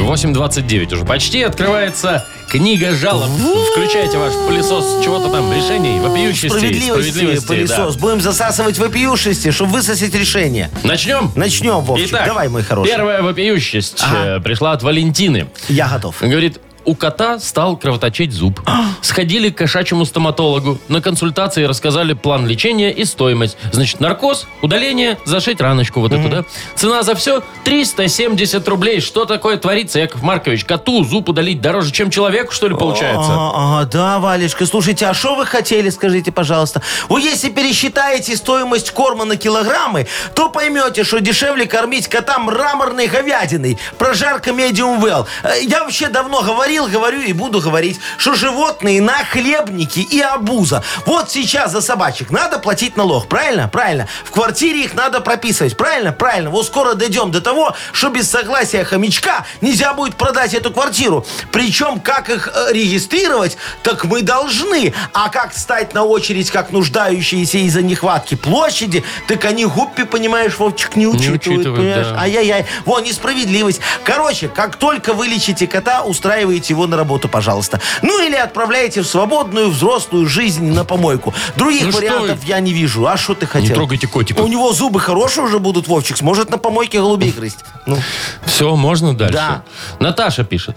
[0.00, 3.28] 8.29 уже почти открывается книга жалоб.
[3.72, 7.94] Включайте ваш пылесос чего-то там, решений, вопиющести, Справедливости, пылесос.
[7.96, 8.00] да.
[8.00, 10.70] Будем засасывать вопиюшести, чтобы высосать решение.
[10.82, 11.30] Начнем?
[11.36, 12.08] Начнем, Вовчик.
[12.10, 12.88] Итак, Давай, мой хороший.
[12.90, 14.36] первая вопиющесть Ага.
[14.38, 15.48] э, пришла от Валентины.
[15.68, 16.16] Я готов.
[16.20, 18.60] Говорит, у кота стал кровоточить зуб.
[19.00, 20.78] Сходили к кошачьему стоматологу.
[20.88, 23.56] На консультации рассказали план лечения и стоимость.
[23.72, 26.44] Значит, наркоз, удаление, зашить раночку вот эту, да?
[26.76, 29.00] Цена за все 370 рублей.
[29.00, 30.64] Что такое творится, Яков Маркович?
[30.64, 33.32] Коту зуб удалить дороже, чем человеку, что ли, получается?
[33.32, 36.82] Ага, ага, да, Валечка, слушайте, а что вы хотели, скажите, пожалуйста?
[37.08, 43.78] Вы если пересчитаете стоимость корма на килограммы, то поймете, что дешевле кормить кота мраморной говядиной,
[43.98, 45.26] прожарка medium well.
[45.42, 50.82] Э, Я вообще давно говорил, говорю и буду говорить, что животные нахлебники и обуза.
[51.06, 53.68] Вот сейчас за собачек надо платить налог, правильно?
[53.68, 54.08] Правильно.
[54.24, 56.12] В квартире их надо прописывать, правильно?
[56.12, 56.50] Правильно.
[56.50, 61.26] Вот скоро дойдем до того, что без согласия хомячка нельзя будет продать эту квартиру.
[61.50, 64.94] Причем, как их э, регистрировать, так мы должны.
[65.12, 70.96] А как стать на очередь, как нуждающиеся из-за нехватки площади, так они гуппи, понимаешь, Вовчик,
[70.96, 71.42] не учитывают.
[71.42, 72.06] учитывают, понимаешь?
[72.08, 72.20] да.
[72.20, 72.66] Ай-яй-яй.
[72.84, 73.80] Вон, несправедливость.
[74.04, 77.80] Короче, как только вы лечите кота, устраиваете его на работу, пожалуйста.
[78.02, 81.34] Ну или отправляете в свободную взрослую жизнь на помойку.
[81.56, 83.06] Других Ну вариантов я не вижу.
[83.06, 83.74] А что ты хотел?
[83.74, 84.44] трогайте котиков.
[84.44, 86.16] У него зубы хорошие уже будут, Вовчик.
[86.16, 87.58] Сможет на помойке голубей грызть.
[87.86, 87.98] Ну,
[88.44, 89.34] Все, можно дальше.
[89.34, 89.62] Да.
[89.98, 90.76] Наташа пишет.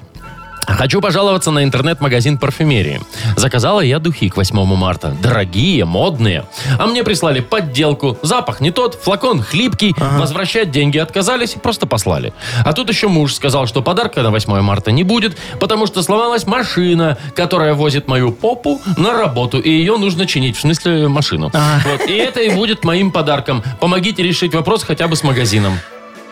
[0.68, 3.02] Хочу пожаловаться на интернет-магазин парфюмерии.
[3.36, 5.16] Заказала я духи к 8 марта.
[5.22, 6.46] Дорогие, модные.
[6.80, 8.18] А мне прислали подделку.
[8.22, 9.94] Запах не тот, флакон хлипкий.
[9.98, 12.34] Возвращать деньги отказались и просто послали.
[12.64, 16.46] А тут еще муж сказал, что подарка на 8 марта не будет, потому что сломалась
[16.46, 19.60] машина, которая возит мою попу на работу.
[19.60, 21.52] И ее нужно чинить, в смысле машину.
[21.54, 22.10] Вот.
[22.10, 23.64] И это и будет моим подарком.
[23.80, 25.80] Помогите решить вопрос хотя бы с магазином.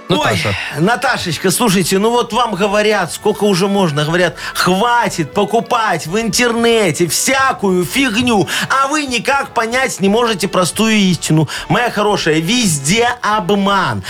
[0.10, 0.56] Наташа.
[0.76, 7.08] Ой, Наташечка, слушайте, ну вот вам говорят, сколько уже можно, говорят, хватит покупать в интернете
[7.08, 11.48] всякую фигню, а вы никак понять не можете простую истину.
[11.70, 14.04] Моя хорошая, везде обман.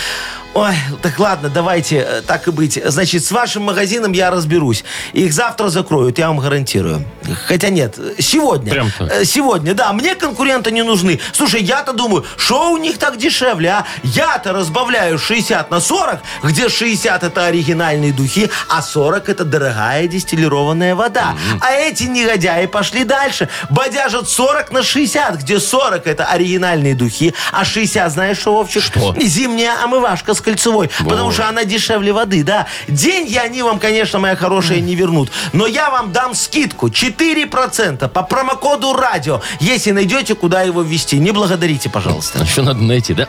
[0.54, 2.78] Ой, так ладно, давайте э, так и быть.
[2.84, 4.84] Значит, с вашим магазином я разберусь.
[5.12, 7.04] Их завтра закроют, я вам гарантирую.
[7.46, 8.70] Хотя нет, сегодня.
[8.70, 9.10] Прям так?
[9.10, 9.92] Э, Сегодня, да.
[9.92, 11.18] Мне конкуренты не нужны.
[11.32, 13.86] Слушай, я-то думаю, что у них так дешевле, а?
[14.04, 20.94] Я-то разбавляю 60 на 40, где 60 это оригинальные духи, а 40 это дорогая дистиллированная
[20.94, 21.34] вода.
[21.60, 23.48] А эти негодяи пошли дальше.
[23.70, 28.84] Бодяжат 40 на 60, где 40 это оригинальные духи, а 60, знаешь что, Вовчик?
[28.84, 29.16] Что?
[29.20, 30.90] Зимняя омывашка с кольцевой.
[30.98, 32.66] Потому что она дешевле воды, да.
[32.88, 35.30] Деньги они вам, конечно, моя хорошая, не вернут.
[35.52, 41.18] Но я вам дам скидку 4% по промокоду радио, если найдете, куда его ввести.
[41.18, 42.42] Не благодарите, пожалуйста.
[42.42, 43.28] Еще надо найти, да?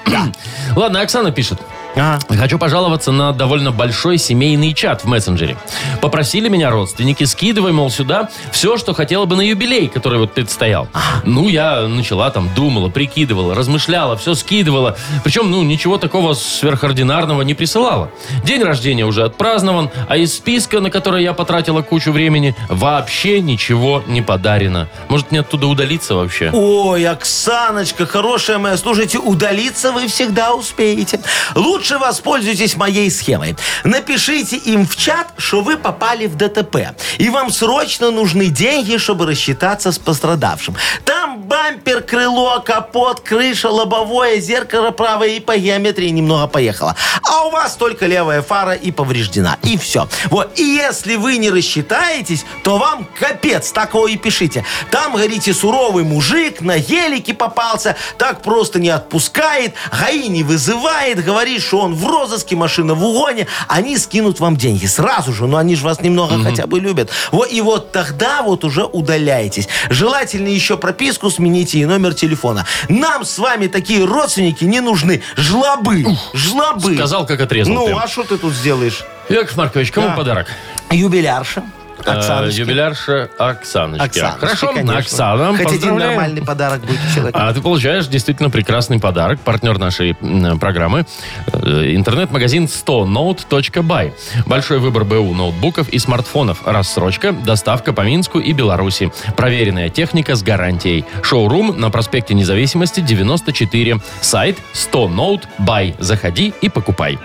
[0.75, 1.60] Ладно, Оксана пишет.
[1.97, 2.19] А.
[2.27, 5.58] Хочу пожаловаться на довольно большой семейный чат в мессенджере.
[6.01, 10.88] Попросили меня родственники, скидывай, мол, сюда все, что хотела бы на юбилей, который вот предстоял.
[11.23, 14.97] Ну, я начала там, думала, прикидывала, размышляла, все скидывала.
[15.23, 18.12] Причем, ну, ничего такого сверхординарного не присылала.
[18.43, 24.03] День рождения уже отпразднован, а из списка, на который я потратила кучу времени, вообще ничего
[24.08, 24.89] не подарено.
[25.08, 26.51] Может, мне оттуда удалиться вообще?
[26.53, 31.19] Ой, Оксаночка, хорошая моя, слушайте, удалиться вы всегда успеете.
[31.55, 33.56] Лучше воспользуйтесь моей схемой.
[33.84, 36.95] Напишите им в чат, что вы попали в ДТП.
[37.17, 40.76] И вам срочно нужны деньги, чтобы рассчитаться с пострадавшим.
[41.06, 46.95] Там бампер, крыло, капот, крыша, лобовое, зеркало правое и по геометрии немного поехало.
[47.24, 49.58] А у вас только левая фара и повреждена.
[49.63, 50.08] И все.
[50.26, 50.58] Вот.
[50.60, 53.71] И если вы не рассчитаетесь, то вам капец.
[53.71, 54.65] Так его и пишите.
[54.91, 61.62] Там, говорите, суровый мужик на гелике попался, так просто не отпускает, ГАИ не вызывает, говорит,
[61.62, 65.75] что он в розыске, машина в угоне, они скинут вам деньги сразу же, но они
[65.75, 67.09] же вас немного хотя бы любят.
[67.31, 69.67] Вот, и вот тогда вот уже удаляйтесь.
[69.89, 72.65] Желательно еще прописку смените и номер телефона.
[72.89, 75.21] Нам с вами такие родственники не нужны.
[75.35, 76.05] Жлобы.
[76.33, 76.95] Жлобы.
[76.95, 77.73] Сказал, как отрезал.
[77.73, 77.99] Ну, прям.
[77.99, 79.03] а что ты тут сделаешь?
[79.29, 80.13] Яков Маркович, кому Да.
[80.15, 80.47] подарок?
[80.91, 81.63] Юбилярша.
[82.06, 82.62] Э, Оксаночке.
[82.62, 84.20] Юбилярша Оксаночки.
[84.20, 84.98] Хорошо, конечно.
[84.98, 86.10] Оксана, Хоть один поздравляем.
[86.12, 87.39] нормальный подарок будет у человека.
[87.50, 89.39] А ты получаешь действительно прекрасный подарок.
[89.41, 91.06] Партнер нашей м, программы.
[91.52, 94.13] э, Интернет-магазин 100note.by.
[94.46, 96.60] Большой выбор БУ ноутбуков и смартфонов.
[96.65, 99.12] Рассрочка, доставка по Минску и Беларуси.
[99.36, 101.06] Проверенная техника с гарантией.
[101.24, 104.00] Шоурум на проспекте Независимости 94.
[104.22, 105.96] Сайт 100note.by.
[106.00, 107.18] Заходи и покупай.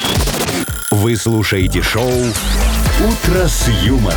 [0.90, 4.16] Вы слушаете шоу «Утро с юмором»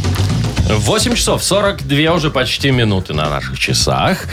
[0.77, 4.25] 8 часов 42 уже почти минуты на наших часах.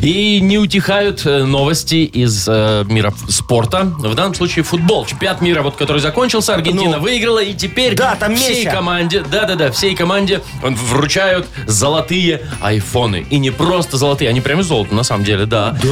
[0.00, 3.84] И не утихают э, новости из э, мира спорта.
[3.98, 5.06] В данном случае футбол.
[5.06, 7.02] Чемпионат мира, вот, который закончился, Аргентина Ну.
[7.02, 7.42] выиграла.
[7.42, 8.70] И теперь Да, там всей Месси.
[8.70, 13.26] команде, да-да-да, всей команде вручают золотые айфоны.
[13.30, 15.76] И не просто золотые, они прям из золота, на самом деле, да.
[15.82, 15.88] Да.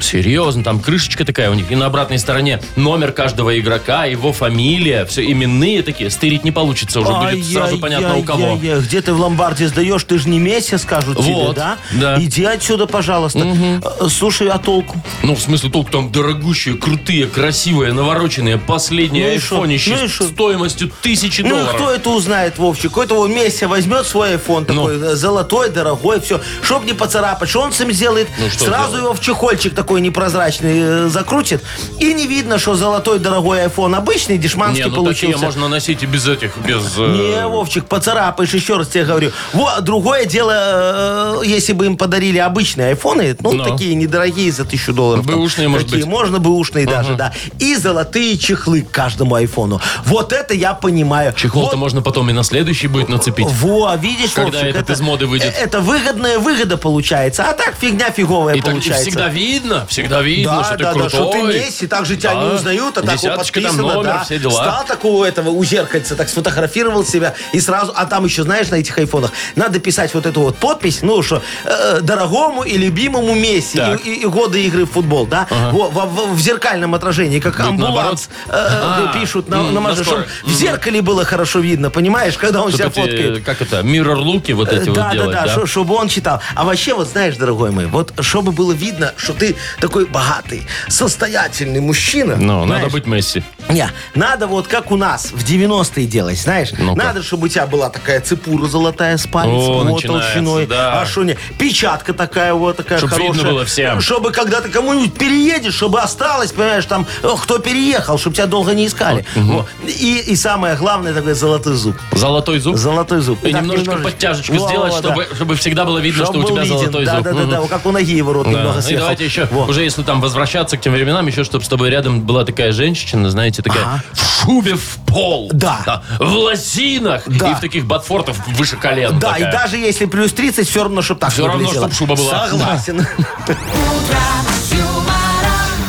[0.00, 1.70] Серьезно, там крышечка такая у них.
[1.70, 5.04] И на обратной стороне номер каждого игрока, его фамилия.
[5.04, 6.10] Все именные такие.
[6.10, 7.12] Стырить не получится уже.
[7.12, 8.44] Будет сразу понятно у кого.
[8.54, 11.78] Ай-яй-яй, Где ты в ломбарде сдаешь, ты же не Месси, скажут тебе, Вот, да?
[11.92, 12.22] да.
[12.22, 13.40] Иди отсюда, пожалуйста.
[13.40, 15.00] Э, Слушай, а толку?
[15.22, 19.56] Ну, в смысле, толк там дорогущие, крутые, красивые, навороченные, последние Ну и шо?
[19.64, 19.70] Ну
[20.04, 20.24] и шо?
[20.24, 21.74] стоимостью тысячи Ну, долларов.
[21.76, 22.90] кто это узнает, Вовчик?
[22.90, 24.74] Какой-то вот Месси возьмет свой iPhone Ну.
[24.86, 26.40] такой, э, золотой, дорогой, все.
[26.62, 28.28] Чтоб не поцарапать, что он с ним сделает?
[28.38, 29.04] Ну, что Сразу сделает?
[29.04, 31.62] его в чехольчик такой непрозрачный э, закрутит.
[32.00, 35.32] И не видно, что золотой, дорогой iPhone обычный, дешманский Не, ну получился.
[35.32, 36.82] такие можно носить и без этих, без...
[36.98, 37.06] э,
[37.40, 39.30] Не, Вовчик, поцарапаешь, еще раз тебе говорю.
[39.52, 43.64] Вот, другое дело, э, если бы им подарили обычные айфоны, ну, Но.
[43.64, 45.26] такие недорогие за тысячу долларов.
[45.26, 46.10] там, Бэушные, может такие, быть.
[46.12, 47.32] Можно бэушные даже, да.
[47.58, 49.80] И золотые чехлы к каждому айфону.
[50.04, 51.32] Вот это я понимаю.
[51.34, 53.46] Чехол-то Вот можно потом и на следующий будет нацепить.
[53.50, 55.54] во, видишь, Когда Вовчик, этот из моды выйдет.
[55.56, 59.04] э, Это выгодная выгода получается, а так фигня фиговая И так получается.
[59.04, 61.10] всегда видно, всегда видно, Да, что ты да, да, крутой.
[61.10, 62.42] что ты Месси, так же тебя Да.
[62.44, 64.24] не узнают, а так вот Десяточка там, подписано, номер, да.
[64.24, 64.52] все дела.
[64.52, 68.76] Стал такого этого у зеркальца, так сфотографировал себя и сразу, а там еще, знаешь, на
[68.76, 73.78] этих айфонах надо писать вот эту вот подпись, ну что, э, дорогому и любимому Месси
[73.78, 74.04] Так.
[74.06, 77.58] и, и- и годы игры в футбол, да, Во- во- в, в зеркальном отражении, как
[77.60, 81.90] амбуланс э, э, А, пишут на, м, на машине, чтобы в зеркале было хорошо видно,
[81.90, 83.44] понимаешь, когда он себя эти, фоткает.
[83.44, 85.56] как это, миррор-луки вот эти Э, вот да, делать, да, да?
[85.56, 86.40] да, чтобы он читал.
[86.54, 91.80] А вообще, вот знаешь, дорогой мой, вот чтобы было видно, что ты такой богатый, состоятельный
[91.80, 92.36] мужчина.
[92.36, 93.42] Ну, надо знаешь, быть Месси.
[93.68, 96.70] Не, надо вот как у нас в 90-е делать, знаешь.
[96.78, 96.98] Ну-ка.
[97.02, 99.16] надо, чтобы у тебя была такая цепура золотая.
[99.16, 99.52] с палец.
[99.52, 100.66] О, вот начинается, толщиной.
[100.66, 101.00] да.
[101.00, 101.36] А что не?
[101.58, 103.32] Печатка такая вот такая Чтоб хорошая.
[103.34, 104.00] видно было всем.
[104.00, 108.74] Чтобы когда ты кому-нибудь переедешь, чтобы осталось, понимаешь, там, о, кто переехал, чтобы тебя долго
[108.74, 109.24] не искали.
[109.36, 109.66] Вот.
[109.86, 111.96] И, и самое главное, такой золотой зуб.
[112.12, 112.76] Золотой зуб.
[112.76, 113.42] Золотой зуб.
[113.44, 114.98] И Так, немножечко подтяжечку Во, сделать, да.
[114.98, 116.78] чтобы, чтобы всегда было видно, Чтоб что у был тебя виден.
[116.78, 117.24] золотой да, зуб.
[117.24, 117.50] Да, да, Мгм.
[117.50, 118.50] да, вот как у ноги его рот Да.
[118.50, 119.64] немного Ну и давайте еще, Во.
[119.66, 123.30] уже если там возвращаться к тем временам, еще чтобы с тобой рядом была такая женщина,
[123.30, 125.50] знаете, такая в шубе в пол.
[125.52, 126.02] Да.
[126.18, 127.22] В лосинах.
[127.26, 127.50] Да.
[127.52, 128.36] И в таких ботфортах
[128.72, 129.18] выше колен.
[129.18, 129.48] Да, такая.
[129.48, 131.86] и даже если плюс 30, все равно, чтобы так Всё равно, выглядело.
[131.88, 132.48] чтоб шуба была.
[132.48, 133.06] Согласен.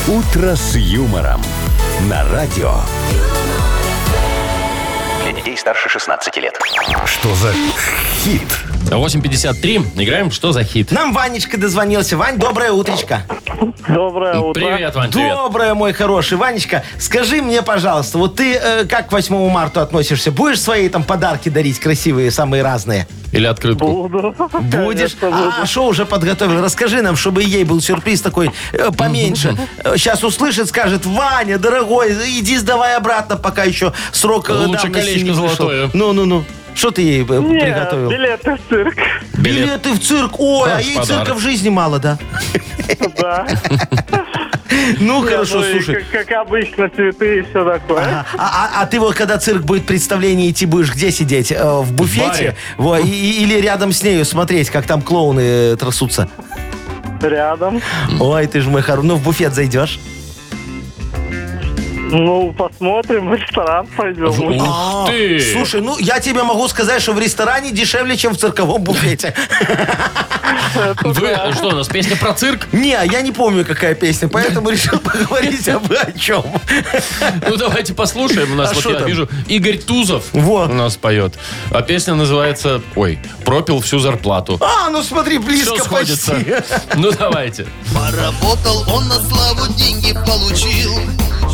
[0.07, 1.41] «Утро с юмором»
[2.09, 2.75] на радио.
[5.57, 6.59] Старше 16 лет.
[7.05, 8.74] Что за хит?
[8.89, 10.01] 8.53.
[10.01, 12.17] Играем «Что за хит?» Нам Ванечка дозвонился.
[12.17, 13.23] Вань, доброе утречко.
[13.87, 14.53] Доброе утро.
[14.53, 15.35] Привет, Вань, привет.
[15.35, 16.37] Доброе, мой хороший.
[16.37, 20.31] Ванечка, скажи мне, пожалуйста, вот ты э, как к 8 марта относишься?
[20.31, 23.07] Будешь свои там подарки дарить красивые, самые разные?
[23.31, 24.07] Или открытку?
[24.07, 24.35] Буду.
[24.61, 25.15] Будешь?
[25.15, 25.53] Конечно, буду.
[25.61, 26.61] А что уже подготовил?
[26.61, 29.55] Расскажи нам, чтобы ей был сюрприз такой э, поменьше.
[29.95, 35.23] Сейчас услышит, скажет, Ваня, дорогой, иди сдавай обратно, пока еще срок э, Лучше давности колечко
[35.25, 35.55] не вышел».
[35.57, 35.89] золотое.
[35.93, 36.43] Ну-ну-ну.
[36.75, 38.09] Что ты ей э, Нет, приготовил?
[38.09, 38.95] билеты в цирк.
[39.37, 40.39] Билеты в цирк.
[40.39, 41.07] Ой, а ей подарок.
[41.25, 42.17] цирка в жизни мало, да?
[43.19, 43.47] Да.
[44.99, 46.03] Ну, хорошо, Ну и слушай.
[46.11, 48.03] Как, как обычно, цветы и все такое.
[48.03, 48.25] Ага.
[48.37, 51.51] А, а- а ты вот, когда цирк будет представление идти, будешь где сидеть?
[51.51, 52.27] Э, в буфете?
[52.27, 52.55] баре.
[52.77, 56.27] Во, и- и- или рядом с нею смотреть, как там клоуны э, трясутся?
[57.21, 57.81] Рядом.
[58.19, 59.05] Ой, ты ж мой хороший.
[59.07, 59.99] Ну, в буфет зайдешь?
[62.11, 64.25] Ну, посмотрим, в ресторан пойдем.
[64.27, 65.37] Ух ты!
[65.37, 69.33] А, Слушай, ну я тебе могу сказать, что в ресторане дешевле, чем в цирковом буфете.
[71.03, 72.67] Вы, что, у нас песня про цирк?
[72.73, 76.43] Не, я не помню, какая песня, поэтому решил поговорить об о чем.
[77.47, 78.51] Ну, давайте послушаем.
[78.51, 81.33] У нас А вот я вижу, Игорь Тузов у нас поет.
[81.71, 84.57] А песня называется, ой, «Пропил всю зарплату».
[84.61, 86.31] А, ну смотри, Все близко сходится.
[86.33, 86.55] почти.
[86.95, 87.65] Ну, давайте.
[87.93, 90.93] Поработал он на славу, деньги получил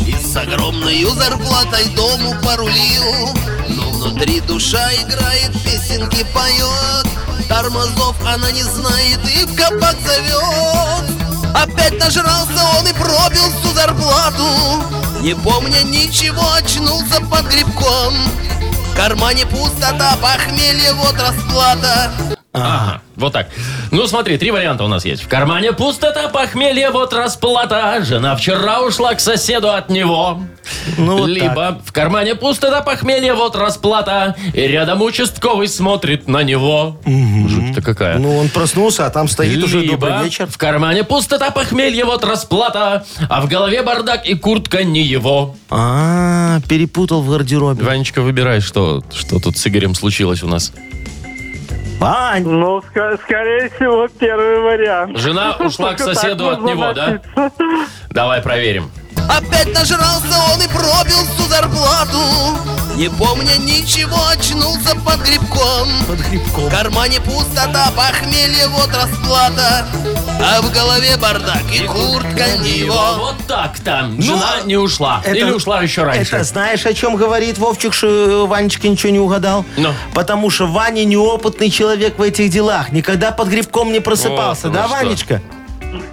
[0.06, 3.34] И с огромной зарплатой дому порулил.
[3.68, 7.06] Но внутри душа играет, песенки поет.
[7.48, 11.54] Тормозов она не знает и в кабак зовет.
[11.54, 14.46] Опять нажрался он и пробил всю зарплату.
[15.20, 18.14] Не помня ничего, очнулся под грибком.
[18.90, 22.12] В кармане пустота, похмелье, вот расплата
[22.54, 23.48] Ага, вот так.
[23.90, 25.22] Ну, смотри, три варианта у нас есть.
[25.22, 28.04] В кармане пустота, похмелье, вот расплата.
[28.04, 30.42] Жена вчера ушла к соседу от него.
[30.98, 34.36] Ну, вот Либо в кармане пустота, похмелье, вот расплата.
[34.52, 37.00] И рядом участковый смотрит на него.
[37.06, 38.18] Жуть-то какая.
[38.18, 40.46] Ну, он проснулся, а там стоит уже Либо добрый вечер.
[40.46, 43.06] в кармане пустота, похмелье, вот расплата.
[43.30, 45.56] А в голове бардак и куртка не его.
[45.70, 47.82] А, перепутал в гардеробе.
[47.82, 50.70] Ванечка, выбирай, что, что тут с Игорем случилось у нас.
[52.02, 55.16] Вань, Ну, ска- скорее всего, первый вариант.
[55.18, 57.20] Жена ушла к соседу от него, да?
[58.10, 58.90] Давай проверим.
[59.28, 62.18] Опять нажрался он и пробил всю зарплату
[62.96, 66.64] Не помня ничего, очнулся под грибком под грибком.
[66.66, 69.86] В кармане пустота, похмелье, вот расплата
[70.40, 74.10] А в голове бардак и куртка не его Вот так-то.
[74.18, 75.20] Жена не ушла.
[75.24, 76.36] Это- Или ушла еще раньше.
[76.36, 79.64] Это знаешь, о чем говорит Вовчик, что Ванечка ничего не угадал?
[79.76, 79.92] Ну.
[80.14, 82.90] Потому что Ваня неопытный человек в этих делах.
[82.92, 84.68] Никогда под грибком не просыпался.
[84.68, 85.04] Вот да, оно что.
[85.04, 85.42] Ванечка?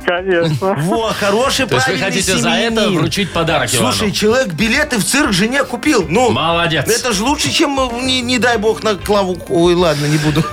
[0.05, 0.75] Конечно.
[0.75, 2.99] Во, хороший, То есть вы правильный хотите за это семьянин.
[2.99, 3.91] вручить подарок Ивану?
[3.91, 6.05] Слушай, человек билеты в цирк жене купил.
[6.09, 6.87] Ну, Молодец.
[6.87, 9.37] это же лучше, чем, э, не, не дай бог, на клаву...
[9.49, 10.43] Ой, ладно, не буду.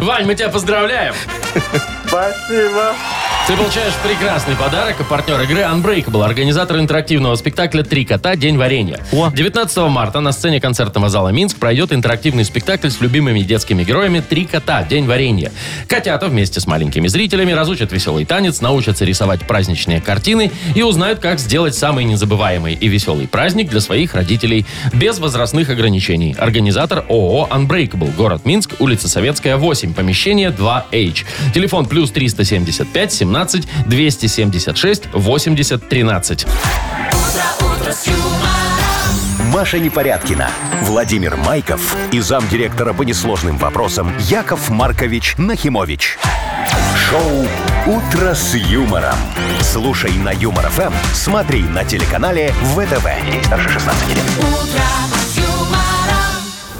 [0.00, 1.14] Вань, мы тебя поздравляем.
[2.06, 2.94] Спасибо.
[3.50, 5.00] Ты получаешь прекрасный подарок.
[5.00, 8.36] А партнер игры Unbreakable, организатор интерактивного спектакля «Три кота.
[8.36, 9.00] День варенья».
[9.10, 9.28] О.
[9.28, 14.44] 19 марта на сцене концертного зала «Минск» пройдет интерактивный спектакль с любимыми детскими героями «Три
[14.44, 14.84] кота.
[14.84, 15.50] День варенья».
[15.88, 21.40] Котята вместе с маленькими зрителями разучат веселый танец, научатся рисовать праздничные картины и узнают, как
[21.40, 26.36] сделать самый незабываемый и веселый праздник для своих родителей без возрастных ограничений.
[26.38, 31.24] Организатор ООО «Unbreakable», город Минск, улица Советская, 8, помещение 2H.
[31.52, 33.39] Телефон плюс 375 17
[33.86, 36.46] 276 80 13.
[39.52, 40.48] Маша Непорядкина,
[40.82, 46.18] Владимир Майков и замдиректора по несложным вопросам Яков Маркович Нахимович.
[47.10, 47.46] Шоу
[47.86, 49.16] «Утро с юмором».
[49.60, 53.06] Слушай на Юмор ФМ, смотри на телеканале ВТВ.
[53.26, 54.24] Ей старше 16 лет.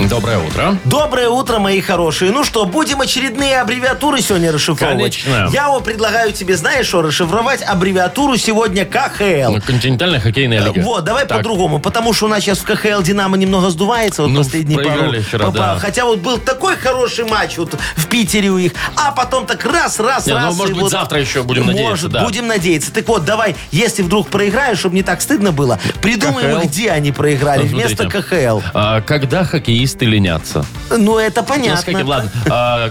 [0.08, 0.78] Доброе утро.
[0.84, 2.30] Доброе утро, мои хорошие.
[2.32, 5.22] Ну что, будем очередные аббревиатуры сегодня расшифровывать?
[5.22, 5.50] Конечно.
[5.52, 9.52] Я вот предлагаю тебе, знаешь что, расшифровать аббревиатуру сегодня КХЛ.
[9.56, 10.80] Ну, Континентальная хоккейная лига.
[10.80, 11.38] Вот, давай Так.
[11.38, 14.88] по-другому, потому что у нас сейчас в КХЛ Динамо немного сдувается вот Ну, последние пару.
[14.90, 15.78] проиграли вчера, да.
[15.78, 20.00] Хотя вот был такой хороший матч вот в Питере у них, а потом так раз,
[20.00, 20.56] раз, Не, ну, раз.
[20.56, 22.24] может и быть, вот- завтра еще будем надеяться, Может, да.
[22.24, 22.90] будем надеяться.
[22.92, 26.66] Так вот, давай, если вдруг проиграешь, чтобы не так стыдно было, придумаем, КХЛ?
[26.68, 28.22] где они проиграли Ну, вместо смотрите.
[28.22, 28.60] КХЛ.
[28.72, 30.64] А, когда хоккеисты ленятся?
[30.90, 31.82] Ну, это Ну, понятно.
[31.84, 32.30] каким- ладно.
[32.50, 32.90] А,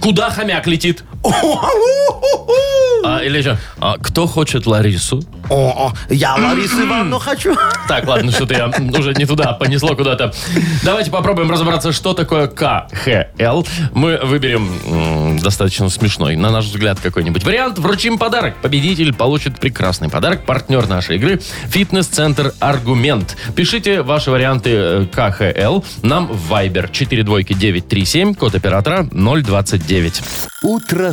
[0.00, 1.04] куда хомяк летит?
[3.06, 5.22] А, или еще, а, кто хочет Ларису?
[5.50, 7.54] О, я Ларису Ивановну хочу.
[7.86, 8.68] Так, ладно, что-то я
[8.98, 10.32] уже не туда, понесло куда-то.
[10.82, 13.62] Давайте попробуем разобраться, что такое КХЛ.
[13.92, 17.78] Мы выберем м, достаточно смешной, на наш взгляд, какой-нибудь вариант.
[17.78, 18.56] Вручим подарок.
[18.62, 20.44] Победитель получит прекрасный подарок.
[20.46, 23.36] Партнер нашей игры– фитнес-центр «Аргумент».
[23.54, 30.22] Пишите ваши варианты э, КХЛ нам в Viber 42937, код оператора 029.
[30.62, 31.12] «Утро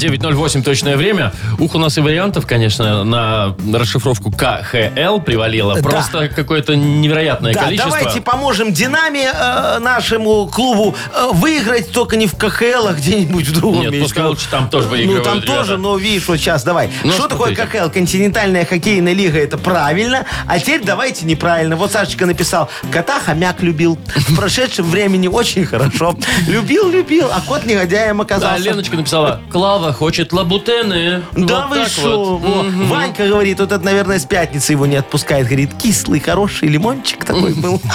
[0.00, 1.32] 9.08 точное время.
[1.58, 5.74] Ух, у нас и вариантов, конечно, на расшифровку КХЛ привалило.
[5.76, 5.82] Да.
[5.82, 7.90] Просто какое-то невероятное Да, количество.
[7.98, 13.52] давайте поможем Динаме э, нашему клубу э, выиграть только не в КХЛ, а где-нибудь в
[13.54, 14.04] другом Нет, месте.
[14.04, 15.52] пускай лучше там тоже Ну, выигрывают там ребята.
[15.58, 16.90] тоже, но видишь, вот сейчас давай.
[17.04, 17.78] Ну, что такое смотрите.
[17.78, 17.90] КХЛ?
[17.90, 20.24] Континентальная хоккейная лига, это правильно.
[20.46, 21.76] А теперь давайте неправильно.
[21.76, 23.98] Вот Сашечка написал, кота хомяк любил.
[24.16, 26.16] В прошедшем времени очень хорошо.
[26.46, 28.62] Любил, любил, а кот негодяем Да, оказался.
[28.62, 31.22] Леночка написала, Клава хочет лабутены.
[31.32, 32.36] Да Вот вы шо?
[32.36, 32.40] вот.
[32.40, 32.62] Во.
[32.62, 32.88] Мгм.
[32.88, 35.46] Ванька говорит, вот это, наверное, с пятницы его не отпускает.
[35.46, 37.80] Говорит, кислый, хороший лимончик такой был.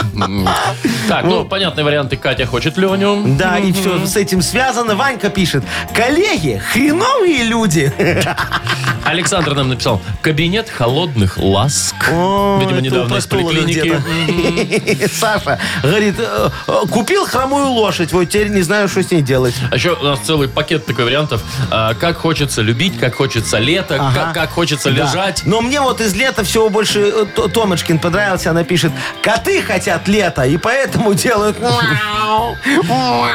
[1.08, 2.18] Так, ну, понятные варианты.
[2.18, 3.24] Катя хочет Леню.
[3.38, 4.96] Да, и все с этим связано.
[4.96, 7.94] Ванька пишет, коллеги, хреновые люди.
[9.06, 11.96] Александр нам написал, кабинет холодных ласк.
[12.12, 14.02] О, Видимо, это у недавно из поликлиники.
[14.90, 15.10] где-то.
[15.14, 19.54] Саша говорит, э, э, купил хромую лошадь, вот теперь не знаю, что с ней делать.
[19.70, 21.44] А еще у нас целый пакет такой вариантов.
[21.70, 24.14] А, как хочется любить, как хочется лето, Ага.
[24.16, 25.04] как, как хочется Да.
[25.04, 25.44] лежать.
[25.46, 28.50] Но мне вот из лета всего больше э, Т- Томочкин понравился.
[28.50, 31.60] Она пишет, коты хотят лето, и поэтому делают...
[31.60, 33.26] мяу, мяу».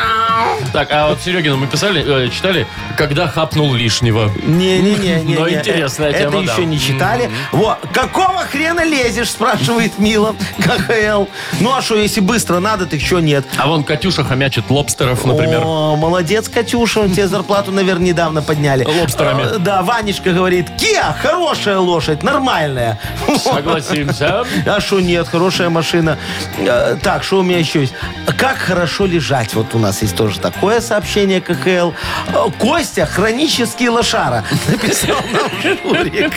[0.72, 4.30] Так, а вот Серегину мы писали, э, читали, когда хапнул лишнего.
[4.42, 5.20] Не-не-не.
[5.22, 5.56] не, Но не.
[5.56, 6.52] интересная Это тема, да.
[6.52, 7.30] еще не читали.
[7.52, 7.78] Вот.
[7.92, 10.34] Какого хрена лезешь, спрашивает Мила.
[10.58, 11.24] КХЛ.
[11.60, 13.44] Ну а что, если быстро надо, так что нет?
[13.58, 15.62] А вон Катюша хомячит лобстеров, например.
[15.64, 17.08] О, молодец, Катюша.
[17.08, 18.84] Тебе зарплату, наверное, недавно подняли.
[18.84, 19.42] Лобстерами.
[19.42, 22.98] Э, Да, Ванечка говорит, Киа, хорошая лошадь, нормальная.
[23.38, 24.44] Согласимся.
[24.66, 26.18] А что нет, хорошая машина.
[26.58, 27.94] Э, Так, что у меня еще есть?
[28.36, 29.54] Как хорошо лежать.
[29.54, 31.90] Вот у нас есть тоже такое сообщение КХЛ.
[32.28, 34.44] Э, Костя, хронический лошара.
[34.68, 36.32] Написал нам Шурик.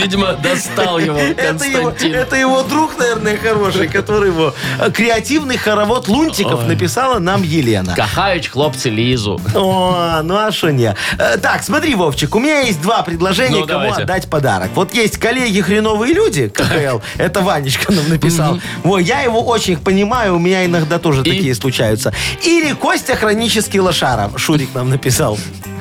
[0.00, 4.54] Видимо, достал его Это его, это его друг, наверное, хороший, который его...
[4.94, 7.94] Креативный хоровод Лунтиков написала нам Елена.
[7.94, 9.40] Кахають хлопцы Лизу.
[9.54, 10.94] О, ну а что не?
[11.32, 14.02] Э, Так, смотри, Вовчик, у меня есть два предложения, Ну, кому давайте.
[14.02, 14.70] отдать подарок.
[14.74, 18.58] Вот есть коллеги хреновые люди, КХЛ, это Ванечка нам написал.
[18.84, 22.12] Во, я его очень понимаю, у меня иногда тоже такие случаются.
[22.42, 25.38] Или Костя хронический лошара, Шурик нам написал.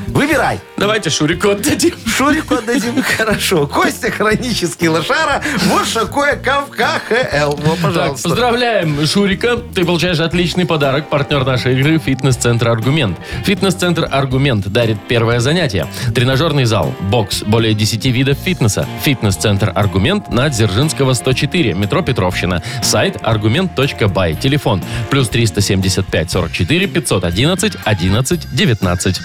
[0.08, 0.60] Выбирай.
[0.76, 1.94] Давайте Шурику отдадим.
[2.06, 3.02] Шурику отдадим.
[3.18, 3.66] Хорошо.
[3.66, 5.42] Костя хронический лошара.
[5.68, 7.56] Вот шакое КХЛ.
[7.56, 8.28] Во, Так, пожалуйста.
[8.30, 9.56] поздравляем, Шурика.
[9.74, 11.08] Ты получаешь отличный подарок.
[11.10, 13.18] Партнер нашей игры– фитнес-центр «Аргумент».
[13.46, 15.88] Фитнес-центр «Аргумент» дарит первое занятие.
[16.16, 18.88] Тренажерный зал, бокс, более 10 видов фитнеса.
[19.04, 22.64] Фитнес-центр «Аргумент» на Дзержинского, 104, метро Петровщина.
[22.82, 24.40] Сайт argument.by.
[24.40, 29.20] Телефон плюс 375 44 511 11 19.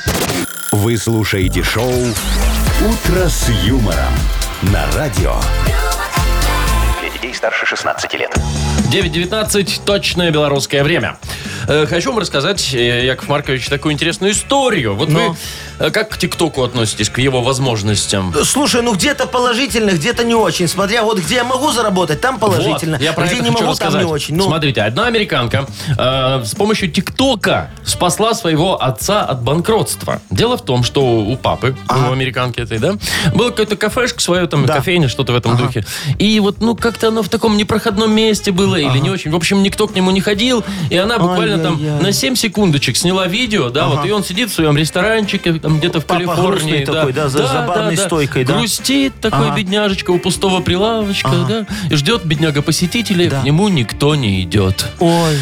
[0.73, 3.97] Вы слушаете шоу «Утро с юмором»
[4.62, 5.35] на радио.
[7.01, 8.37] Для детей старше 16 лет.
[8.91, 11.18] 9.19, точное белорусское время.
[11.68, 14.95] Э, Хочу вам рассказать, э, Яков Маркович, такую интересную историю.
[14.95, 15.30] Вот Ну?
[15.30, 15.37] вы
[15.87, 18.32] э, как к ТикТоку относитесь, к его возможностям?
[18.45, 20.68] Слушай, ну где-то положительно, где-то не очень.
[20.68, 22.97] Смотря вот где я могу заработать, там положительно.
[22.97, 24.05] Вот, я про где это не хочу могу, там рассказать.
[24.07, 24.37] не очень.
[24.37, 25.66] Ну, Смотрите, одна американка
[25.99, 30.20] э, с помощью ТикТока спасла своего отца от банкротства.
[30.30, 32.95] Дело в том, что у папы, у американки этой, да,
[33.34, 34.76] была какая-то кафешка свое, там, Да.
[34.76, 35.84] кофейня, что-то в этом духе.
[36.18, 39.31] И вот, ну, как-то оно в таком непроходном месте было или не очень.
[39.31, 40.64] В общем, никто к нему не ходил.
[40.91, 42.03] И она буквально там Ай-яй-яй.
[42.03, 46.01] на 7 секундочек сняла видео, да, вот, и он сидит в своем ресторанчике, там где-то
[46.01, 46.47] в Папа Калифорнии.
[46.51, 48.55] грустный такой, да, за- за барной стойкой, да?
[48.55, 49.57] Грустит такой Ага.
[49.57, 54.87] бедняжечка у пустого прилавочка, да, и ждет бедняга посетителей, к нему никто не идет.
[55.01, 55.37] Ой.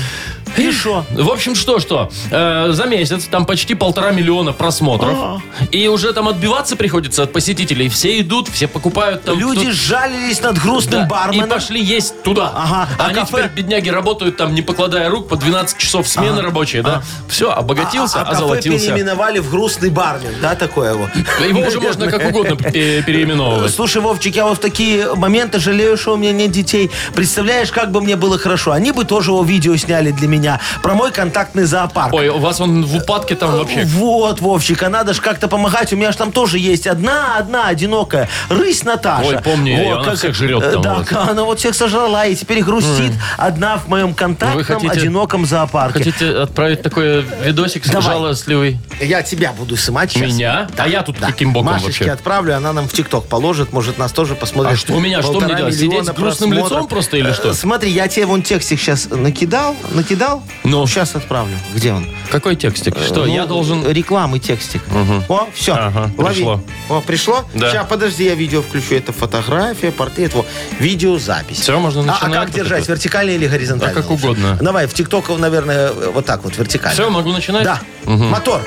[0.56, 1.04] И что?
[1.10, 5.12] В общем, что-что, э, за месяц там почти полтора миллиона просмотров.
[5.20, 5.38] А.
[5.70, 7.88] И уже там отбиваться приходится от посетителей.
[7.88, 9.38] Все идут, все покупают там.
[9.38, 11.46] Люди кто- сжалились над грустным Да, барменом.
[11.46, 12.52] и пошли есть туда.
[12.54, 13.26] Ага, а Они кафе?
[13.38, 17.02] теперь, бедняги, работают там, не покладая рук, по 12 часов смены рабочие, да?
[17.28, 18.86] Все, обогатился, а, а кафе озолотился.
[18.86, 21.10] переименовали в грустный бармен, да, такое вот.
[21.46, 23.74] Его уже можно как угодно пе- переименовывать.
[23.74, 26.90] Слушай, Вовчик, я вот в такие моменты жалею, что у меня нет детей.
[27.14, 28.72] Представляешь, как бы мне было хорошо.
[28.72, 30.60] Они бы тоже его видео сняли для меня.
[30.82, 32.12] Про мой контактный зоопарк.
[32.12, 33.84] Ой, у вас он в упадке там вообще...
[33.84, 35.92] Вот, Вовчик, а надо же как-то помогать.
[35.92, 39.26] У меня же там тоже есть одна, одна одинокая рысь Наташа.
[39.26, 41.12] Ой, помню Вот, она всех жрет там Да, вот.
[41.30, 45.98] она вот всех сожрала и теперь грустит одна в моем контактном хотите- одиноком зоопарке.
[45.98, 48.02] Хотите отправить такой видосик Давай.
[48.02, 48.78] жалостливый?
[49.00, 50.32] Я тебя буду снимать сейчас.
[50.32, 50.68] Меня?
[50.76, 52.10] А я тут каким боком Машечке вообще?
[52.10, 54.74] отправлю, она нам в ТикТок положит, может, нас тоже посмотрит.
[54.74, 55.22] А что у меня?
[55.22, 55.74] Что мне делать?
[55.74, 56.70] Сидеть с грустным просмотров.
[56.70, 57.50] лицом просто или что?
[57.50, 60.33] Э, Смотри, я тебе вон текстик сейчас накидал, накидал.
[60.64, 60.86] Ну?
[60.86, 61.56] Сейчас отправлю.
[61.74, 62.06] Где он?
[62.30, 62.96] Какой текстик?
[62.98, 63.86] Что, Ну, я должен...
[63.86, 64.82] Рекламы текстик.
[65.28, 65.72] О, все.
[65.74, 66.60] Ага, пришло.
[66.88, 67.44] О, пришло?
[67.54, 67.70] Да.
[67.70, 68.94] Сейчас, подожди, я видео включу.
[68.94, 70.44] Это фотография, портрет, во,
[70.80, 71.60] видеозапись.
[71.60, 72.92] Всё, можно А- начинать А, как вот держать, это?
[72.92, 73.94] вертикально или горизонтально?
[73.94, 74.24] Да, как лучше?
[74.24, 74.58] угодно.
[74.60, 76.94] Давай, в ТикТок, наверное, вот так вот, вертикально.
[76.94, 77.64] Все, могу начинать?
[77.64, 77.80] Да.
[78.04, 78.60] Мотор.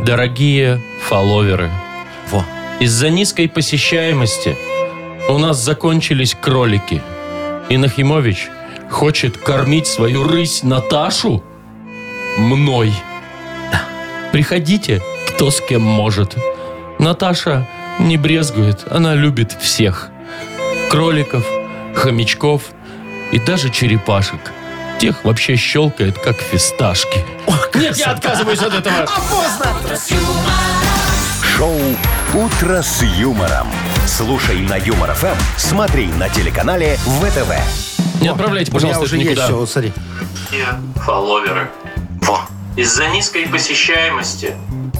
[0.00, 1.70] Дорогие фолловеры,
[2.30, 2.44] Во.
[2.80, 4.56] из-за низкой посещаемости
[5.28, 7.02] у нас закончились кролики.
[7.70, 8.48] И Нахимович
[8.90, 11.42] хочет кормить свою рысь Наташу
[12.36, 12.92] мной.
[14.32, 16.36] Приходите, кто с кем может.
[16.98, 17.68] Наташа
[17.98, 20.10] не брезгует, она любит всех.
[20.90, 21.44] Кроликов,
[21.94, 22.62] хомячков
[23.32, 24.40] и даже черепашек.
[24.98, 27.24] Тех вообще щелкает, как фисташки.
[27.74, 29.06] Нет, я отказываюсь от этого.
[31.56, 31.78] Шоу
[32.34, 33.68] «Утро с юмором».
[34.06, 37.93] Слушай на Юмор ФМ, смотри на телеканале ВТВ.
[38.20, 39.46] Не отправляйте, У меня пожалуйста, уже это есть никуда.
[39.46, 39.92] все, вот смотри.
[41.04, 41.70] фолловеры.
[42.22, 42.40] Во.
[42.76, 44.54] Из-за низкой посещаемости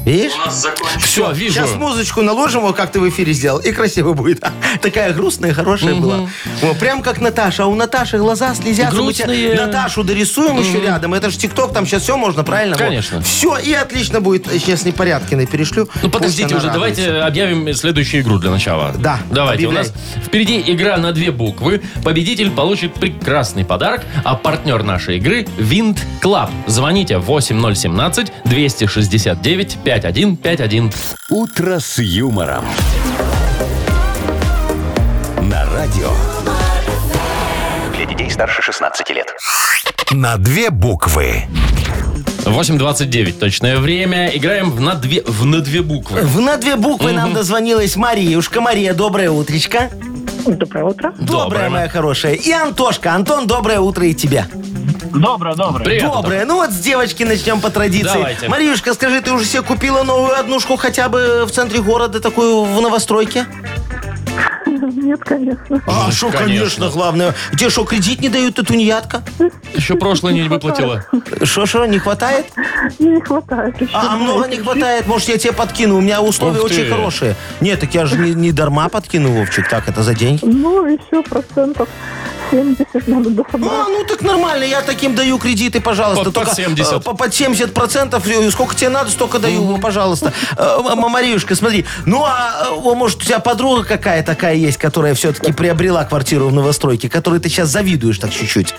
[0.04, 0.32] Видишь?
[0.34, 1.04] у нас закончилось...
[1.04, 1.54] Все, вижу.
[1.54, 4.44] Сейчас музычку наложим, вот как ты в эфире сделал, и красиво будет.
[4.82, 6.28] Такая грустная, хорошая была.
[6.60, 7.64] Вот, прям как Наташа.
[7.64, 9.00] А у Наташи глаза слезятся.
[9.00, 9.66] Мы тебе Грустные.
[9.66, 11.14] Наташу дорисуем еще рядом.
[11.14, 12.76] Это же ТикТок, там сейчас все можно, правильно?
[12.76, 13.20] Конечно.
[13.22, 14.46] Все, и отлично будет.
[14.46, 15.88] Сейчас непорядкиной перешлю.
[16.02, 18.92] Ну, подождите уже, давайте объявим следующую игру для начала.
[18.98, 19.84] Да, Давайте, объявляй.
[19.84, 19.94] у нас
[20.24, 21.82] впереди игра на две буквы.
[22.02, 26.50] Победитель получит прекрасный подарок, а партнер нашей игры– Винт Клаб.
[26.66, 27.18] Звоните
[29.94, 30.94] 8017-269-5151.
[31.30, 32.64] «Утро с юмором».
[35.40, 36.10] На радио.
[37.94, 39.34] Для детей старше 16 лет.
[40.10, 41.44] На две буквы.
[42.44, 44.28] 8.29 точное время.
[44.28, 46.20] Играем в на две, в на две буквы.
[46.22, 48.60] В на две буквы нам дозвонилась Мариюшка.
[48.60, 49.90] Мария, доброе утречко.
[50.46, 51.10] Доброе утро.
[51.12, 51.70] Доброе, Доброе.
[51.70, 52.34] моя хорошая.
[52.34, 53.14] И Антошка.
[53.14, 54.46] Антон, доброе утро и тебе.
[55.14, 55.84] Доброе, доброе.
[55.84, 56.02] Привет.
[56.02, 56.44] Доброе.
[56.44, 58.12] Ну вот с девочки начнем по традиции.
[58.14, 58.48] Давайте.
[58.48, 62.80] Мариюшка, скажи, ты уже себе купила новую однушку хотя бы в центре города, такую в
[62.80, 63.46] новостройке?
[64.80, 65.82] Нет, конечно.
[65.86, 66.38] А, что, конечно.
[66.46, 67.34] конечно, главное.
[67.52, 69.22] Тебе что, кредит не дают, ты тунеядка?
[69.74, 71.04] Еще прошлое не выплатила.
[71.42, 72.46] Что-что, не хватает?
[72.98, 73.90] Не хватает еще.
[73.94, 75.06] А, а много не хватает?
[75.06, 75.96] Может, я тебе подкину?
[75.96, 76.74] У меня условия Ух ты.
[76.74, 77.36] очень хорошие.
[77.60, 79.68] Нет, так я же не, не дарма подкину, Вовчик.
[79.68, 80.40] Так, это за деньги.
[80.44, 81.88] Ну, еще процентов
[82.50, 83.70] 70 надо дособрать.
[83.72, 86.24] А, ну так нормально, я таким даю кредиты, пожалуйста.
[86.26, 86.92] Под- под Только, 70.
[86.92, 88.24] э, по- Под 70 процентов.
[88.50, 90.32] Сколько тебе надо, столько даю, пожалуйста.
[90.56, 91.84] Э, М- Мариюшка, смотри.
[92.06, 96.48] Ну, а э, о, может, у тебя подруга какая такая есть, которая все-таки приобрела квартиру
[96.48, 98.74] в новостройке, которой ты сейчас завидуешь так чуть-чуть?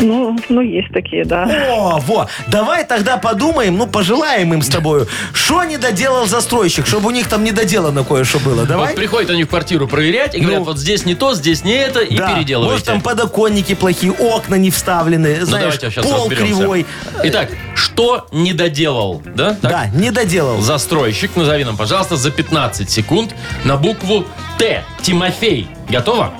[0.00, 1.44] Ну, ну, есть такие, да.
[1.70, 7.08] О, во, давай тогда подумаем, ну, пожелаем им с тобою, что не доделал застройщик, чтобы
[7.08, 8.64] у них там недоделано кое-что было.
[8.64, 8.88] Давай?
[8.88, 10.64] Вот приходят они в квартиру проверять и говорят, Ну.
[10.66, 12.34] вот здесь не то, здесь не это, и Да.
[12.34, 12.72] переделываете.
[12.72, 16.56] Может, там подоконники плохие, окна не вставлены, Ну, знаешь, давайте сейчас пол разберемся.
[16.58, 16.86] кривой.
[17.24, 19.54] Итак, что не доделал, да?
[19.60, 19.70] Так?
[19.70, 20.60] Да, не доделал.
[20.60, 23.34] Застройщик, назови нам, пожалуйста, за 15 секунд
[23.64, 24.24] на букву
[24.58, 24.84] Т.
[25.02, 25.68] Тимофей.
[25.88, 26.32] Готово?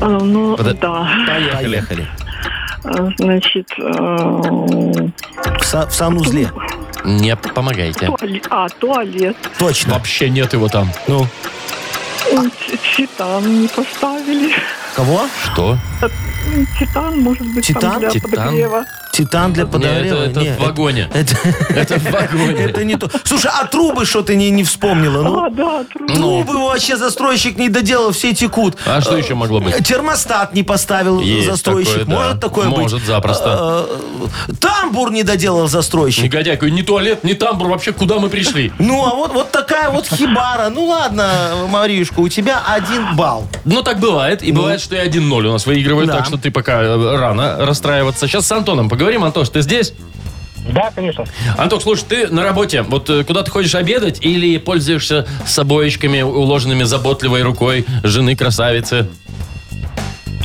[0.00, 1.08] А, ну, Подо- да.
[1.26, 1.64] Поехали.
[1.80, 2.08] Поехали.
[2.84, 6.50] А, Значит, э, В, са- в санузле.
[7.04, 8.06] Не помогайте.
[8.06, 8.46] туалет.
[8.50, 9.36] А, туалет.
[9.58, 9.94] Точно.
[9.94, 10.88] Вообще нет его там.
[11.08, 11.26] Ну,
[12.96, 14.52] Титан не поставили.
[14.94, 15.22] кого?
[15.44, 15.76] Что?
[16.78, 17.82] Титан, может быть, Титан?
[17.92, 18.30] там для Титан?
[18.30, 18.84] подогрева.
[19.18, 20.14] Титан для подогрева?
[20.14, 21.08] это, это Не, в вагоне.
[21.14, 21.34] Это,
[21.70, 22.62] Это в вагоне.
[22.66, 23.10] это не то.
[23.24, 25.22] Слушай, а трубы что ты не, не вспомнила?
[25.22, 26.14] Ну, А, да, трудно.
[26.14, 28.76] трубы вообще застройщик не доделал, все текут.
[28.86, 29.84] А что еще могло быть?
[29.84, 32.00] Термостат не поставил Есть застройщик.
[32.00, 32.14] такое, да.
[32.22, 32.78] Может такое быть?
[32.78, 33.86] Может, запросто.
[34.48, 36.22] Э, Тамбур не доделал застройщик.
[36.22, 38.72] Негодяй, какой не туалет, не тамбур, вообще куда мы пришли?
[38.78, 40.68] Ну, а вот, вот такая вот хибара.
[40.70, 41.28] Ну, ладно,
[41.68, 43.48] Маришка, у тебя один балл.
[43.64, 44.44] Ну, так бывает.
[44.44, 46.18] И бывает, что и 1-0 у нас выигрывает, Да.
[46.18, 48.28] так что ты пока э, рано расстраиваться.
[48.28, 49.07] Сейчас с Антоном поговорим.
[49.16, 49.92] Антош, ты здесь?
[50.70, 51.24] Да, конечно.
[51.56, 52.82] Антох, слушай, ты на работе.
[52.82, 59.08] Вот э, куда ты ходишь обедать или пользуешься собоечками, уложенными заботливой рукой жены красавицы?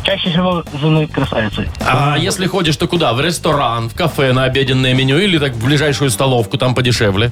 [0.03, 1.70] Чаще всего жены красавицы.
[1.82, 3.14] А если ходишь, то куда?
[3.14, 7.32] В ресторан, в кафе на обеденное меню или так в ближайшую столовку, там подешевле?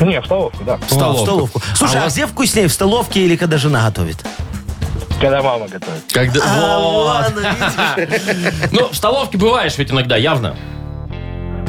[0.00, 0.76] Не, в столовку, да.
[0.76, 1.24] В О, в столовку.
[1.24, 1.62] столовку.
[1.74, 4.24] Слушай, А а, вас- где вкуснее, в столовке или когда жена готовит?
[5.20, 6.02] Когда мама готовит.
[6.12, 6.40] Когда...
[6.44, 7.32] А, Вот.
[8.72, 10.56] Ну, в столовке бываешь ведь иногда, явно.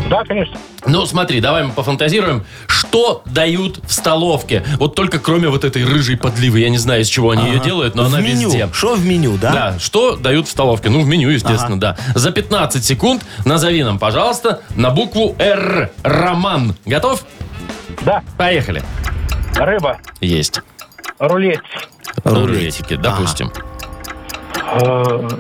[0.09, 0.55] Да, конечно.
[0.85, 2.45] Ну, смотри, давай мы пофантазируем.
[2.67, 4.63] Что дают в столовке?
[4.77, 6.59] Вот только кроме вот этой рыжей подливы.
[6.59, 8.49] Я не знаю, из чего они ее делают, но в она меню.
[8.49, 8.69] везде.
[8.71, 9.51] Что в меню, да?
[9.51, 10.89] Да, что дают в столовке?
[10.89, 11.97] Ну, в меню, естественно, да.
[12.13, 15.89] За 15 секунд назови нам, пожалуйста, на букву Р.
[16.03, 16.75] Роман.
[16.85, 17.23] Готов?
[18.01, 18.21] Да.
[18.37, 18.83] Поехали.
[19.55, 20.61] Рыба, Есть.
[21.20, 21.61] Рулет.
[22.24, 23.51] Ну, рулетики, допустим.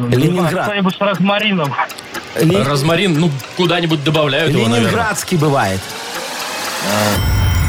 [0.09, 0.65] Ленинград.
[0.65, 1.73] Что-нибудь с розмарином.
[2.39, 4.91] Ли- Розмарин, ну, куда-нибудь добавляют его, наверное.
[4.91, 5.79] Ленинградский бывает.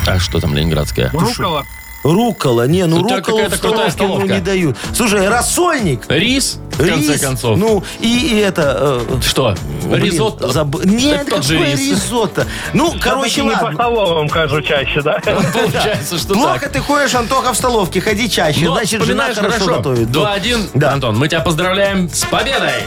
[0.06, 1.10] А что там ленинградская?
[1.12, 1.64] Рукола.
[2.12, 2.66] Рукола.
[2.66, 4.34] Не, ну тебя руколу в какая-то крутая столовке ну, столовка.
[4.34, 4.76] не дают.
[4.94, 6.02] Слушай, рассольник.
[6.08, 7.58] Рис, в конце рис, концов.
[7.58, 9.00] Ну, и, и это...
[9.08, 9.54] э, что?
[9.84, 10.46] блин, Ризотто?
[10.48, 11.90] заб- Нет, Это тот же какой рис.
[11.90, 12.46] ризотто?
[12.72, 13.72] Ну, короче, не по ладно.
[13.74, 15.18] столовым хожу чаще, да?
[15.52, 16.72] Получается, что Плохо так.
[16.72, 18.00] ты ходишь, Антоха, в столовке.
[18.00, 18.64] Ходи чаще.
[18.66, 19.76] Но Значит, жена вспоминаешь хорошо, хорошо.
[19.78, 20.08] готовит.
[20.08, 20.70] 2-1.
[20.74, 20.92] Да.
[20.92, 22.82] Антон, мы тебя поздравляем с победой.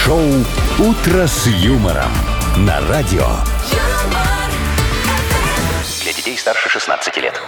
[0.05, 0.21] Шоу
[0.77, 2.11] «Утро с юмором»
[2.57, 3.27] на радио.
[6.03, 7.41] Для детей старше 16 лет.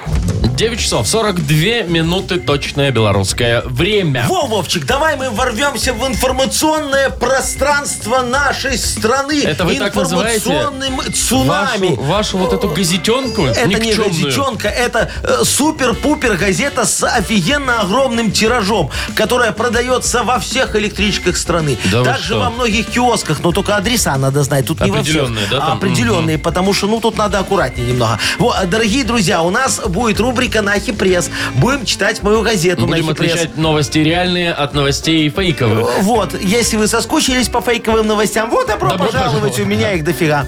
[0.57, 4.25] 9 часов 42 минуты точное белорусское время.
[4.27, 9.43] Во, Вовчик, давай мы ворвемся в информационное пространство нашей страны.
[9.43, 11.89] Это вы так Информационным цунами.
[11.89, 18.31] Вашу, вашу вот эту газетенку Это не газетенка, это э, супер-пупер газета с офигенно огромным
[18.31, 21.77] тиражом, которая продается во всех электричках страны.
[21.91, 24.65] Да Также во многих киосках, но только адреса надо знать.
[24.65, 25.17] Тут не во всех.
[25.17, 25.77] Определенные, да, А, там?
[25.77, 28.17] Определенные, потому что, ну, тут надо аккуратнее немного.
[28.39, 31.29] Вот, а, дорогие друзья, у нас будет рубрика «Нахи пресс».
[31.55, 33.31] Будем читать мою газету Будем «Нахи пресс».
[33.33, 35.87] отличать новости реальные от новостей фейковых.
[36.01, 39.59] Вот, если вы соскучились по фейковым новостям, вот добро, Добро пожаловать, пожаловать.
[39.59, 40.45] у меня их дофига.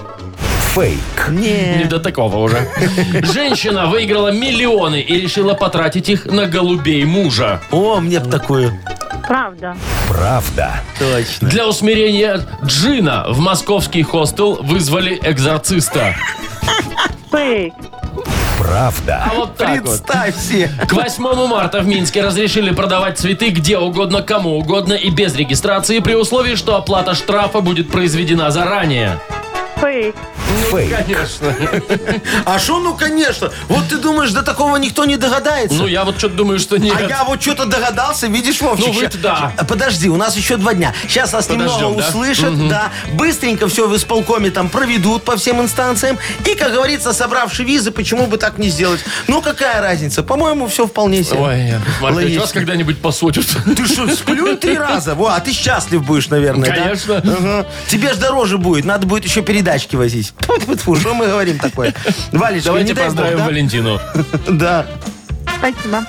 [0.74, 1.30] Фейк.
[1.30, 2.68] Не до такого уже.
[3.22, 7.62] Женщина выиграла миллионы и решила потратить их на голубей мужа.
[7.70, 8.80] О, мне б такую.
[9.28, 9.78] Правда.
[10.10, 10.82] Правда.
[10.98, 11.50] Точно.
[11.50, 16.16] Для усмирения джина в московский хостел вызвали экзорциста.
[17.30, 17.76] Фейк.
[18.62, 19.24] Правда.
[19.26, 20.04] А вот так вот.
[20.04, 20.70] Представь себе.
[20.88, 25.98] К 8 марта в Минске разрешили продавать цветы где угодно, кому угодно и без регистрации
[25.98, 29.20] при условии, что оплата штрафа будет произведена заранее.
[29.78, 30.16] Фейк.
[30.72, 30.96] Фейк.
[31.06, 31.56] Конечно.
[32.46, 33.52] А что, ну, конечно.
[33.68, 35.78] Вот ты думаешь, до такого никто не догадается?
[35.78, 36.96] Ну, я вот что-то думаю, что нет.
[36.98, 38.88] А я вот что-то догадался, видишь, Вовчик.
[38.88, 39.54] Ну, ща- да.
[39.68, 40.94] Подожди, у нас еще два дня.
[41.08, 42.08] Сейчас нас Подождем, немного да?
[42.10, 42.92] услышат, да.
[43.14, 46.18] Быстренько все в исполкоме там проведут по всем инстанциям.
[46.46, 49.02] И, как говорится, собравши визы, почему бы так не сделать?
[49.28, 50.24] Ну, какая разница?
[50.24, 51.40] По-моему, все вполне себе.
[51.40, 53.46] Ой, Маркович, вас когда-нибудь посудят.
[53.76, 55.16] Ты что, сплюнь три раза?
[55.16, 56.76] Во, а ты счастлив будешь, наверное, да?
[56.76, 57.66] Конечно.
[57.88, 58.86] Тебе ж дороже будет.
[58.86, 60.34] Надо будет еще передачки возить.
[60.42, 61.94] Тьфу-тьфу-тьфу, что мы говорим такое?
[62.32, 63.46] Не Давайте поздравим?
[63.46, 64.00] Валентину.
[64.50, 64.86] Да.
[65.60, 66.06] Спасибо.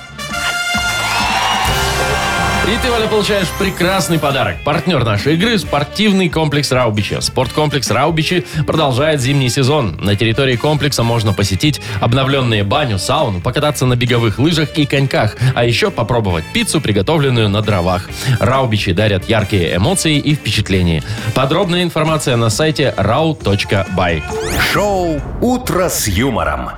[2.65, 4.55] И ты, Валя, получаешь прекрасный подарок.
[4.63, 7.17] Партнер нашей игры– спортивный комплекс Раубичи.
[7.19, 9.97] Спорткомплекс Раубичи продолжает зимний сезон.
[9.99, 15.65] На территории комплекса можно посетить обновленные баню, сауну, покататься на беговых лыжах и коньках, а
[15.65, 18.09] еще попробовать пиццу, приготовленную на дровах.
[18.39, 21.03] Раубичи дарят яркие эмоции и впечатления.
[21.35, 24.23] Подробная информация на сайте rau.by.
[24.71, 26.69] Шоу «Утро с юмором».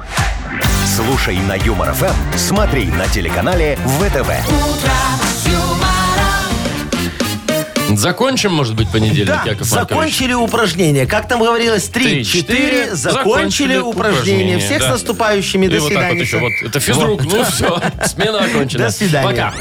[0.96, 5.25] Слушай на Юмор ФМ, смотри на телеканале ВТВ.
[7.98, 9.90] Закончим, может быть, понедельник, Да, Яков Маркович?
[9.90, 11.06] закончили упражнение.
[11.06, 11.86] Как там говорилось?
[11.90, 12.96] Три, четыре, Три-четыре.
[12.96, 14.60] Закончили упражнение.
[14.60, 14.88] Всех да.
[14.88, 15.66] с наступающими.
[15.66, 16.22] И До вот так вот свидания.
[16.22, 16.52] еще вот.
[16.62, 17.24] Это физрук.
[17.24, 18.86] Ну все, смена окончена.
[18.86, 19.28] До свидания.
[19.28, 19.54] Пока.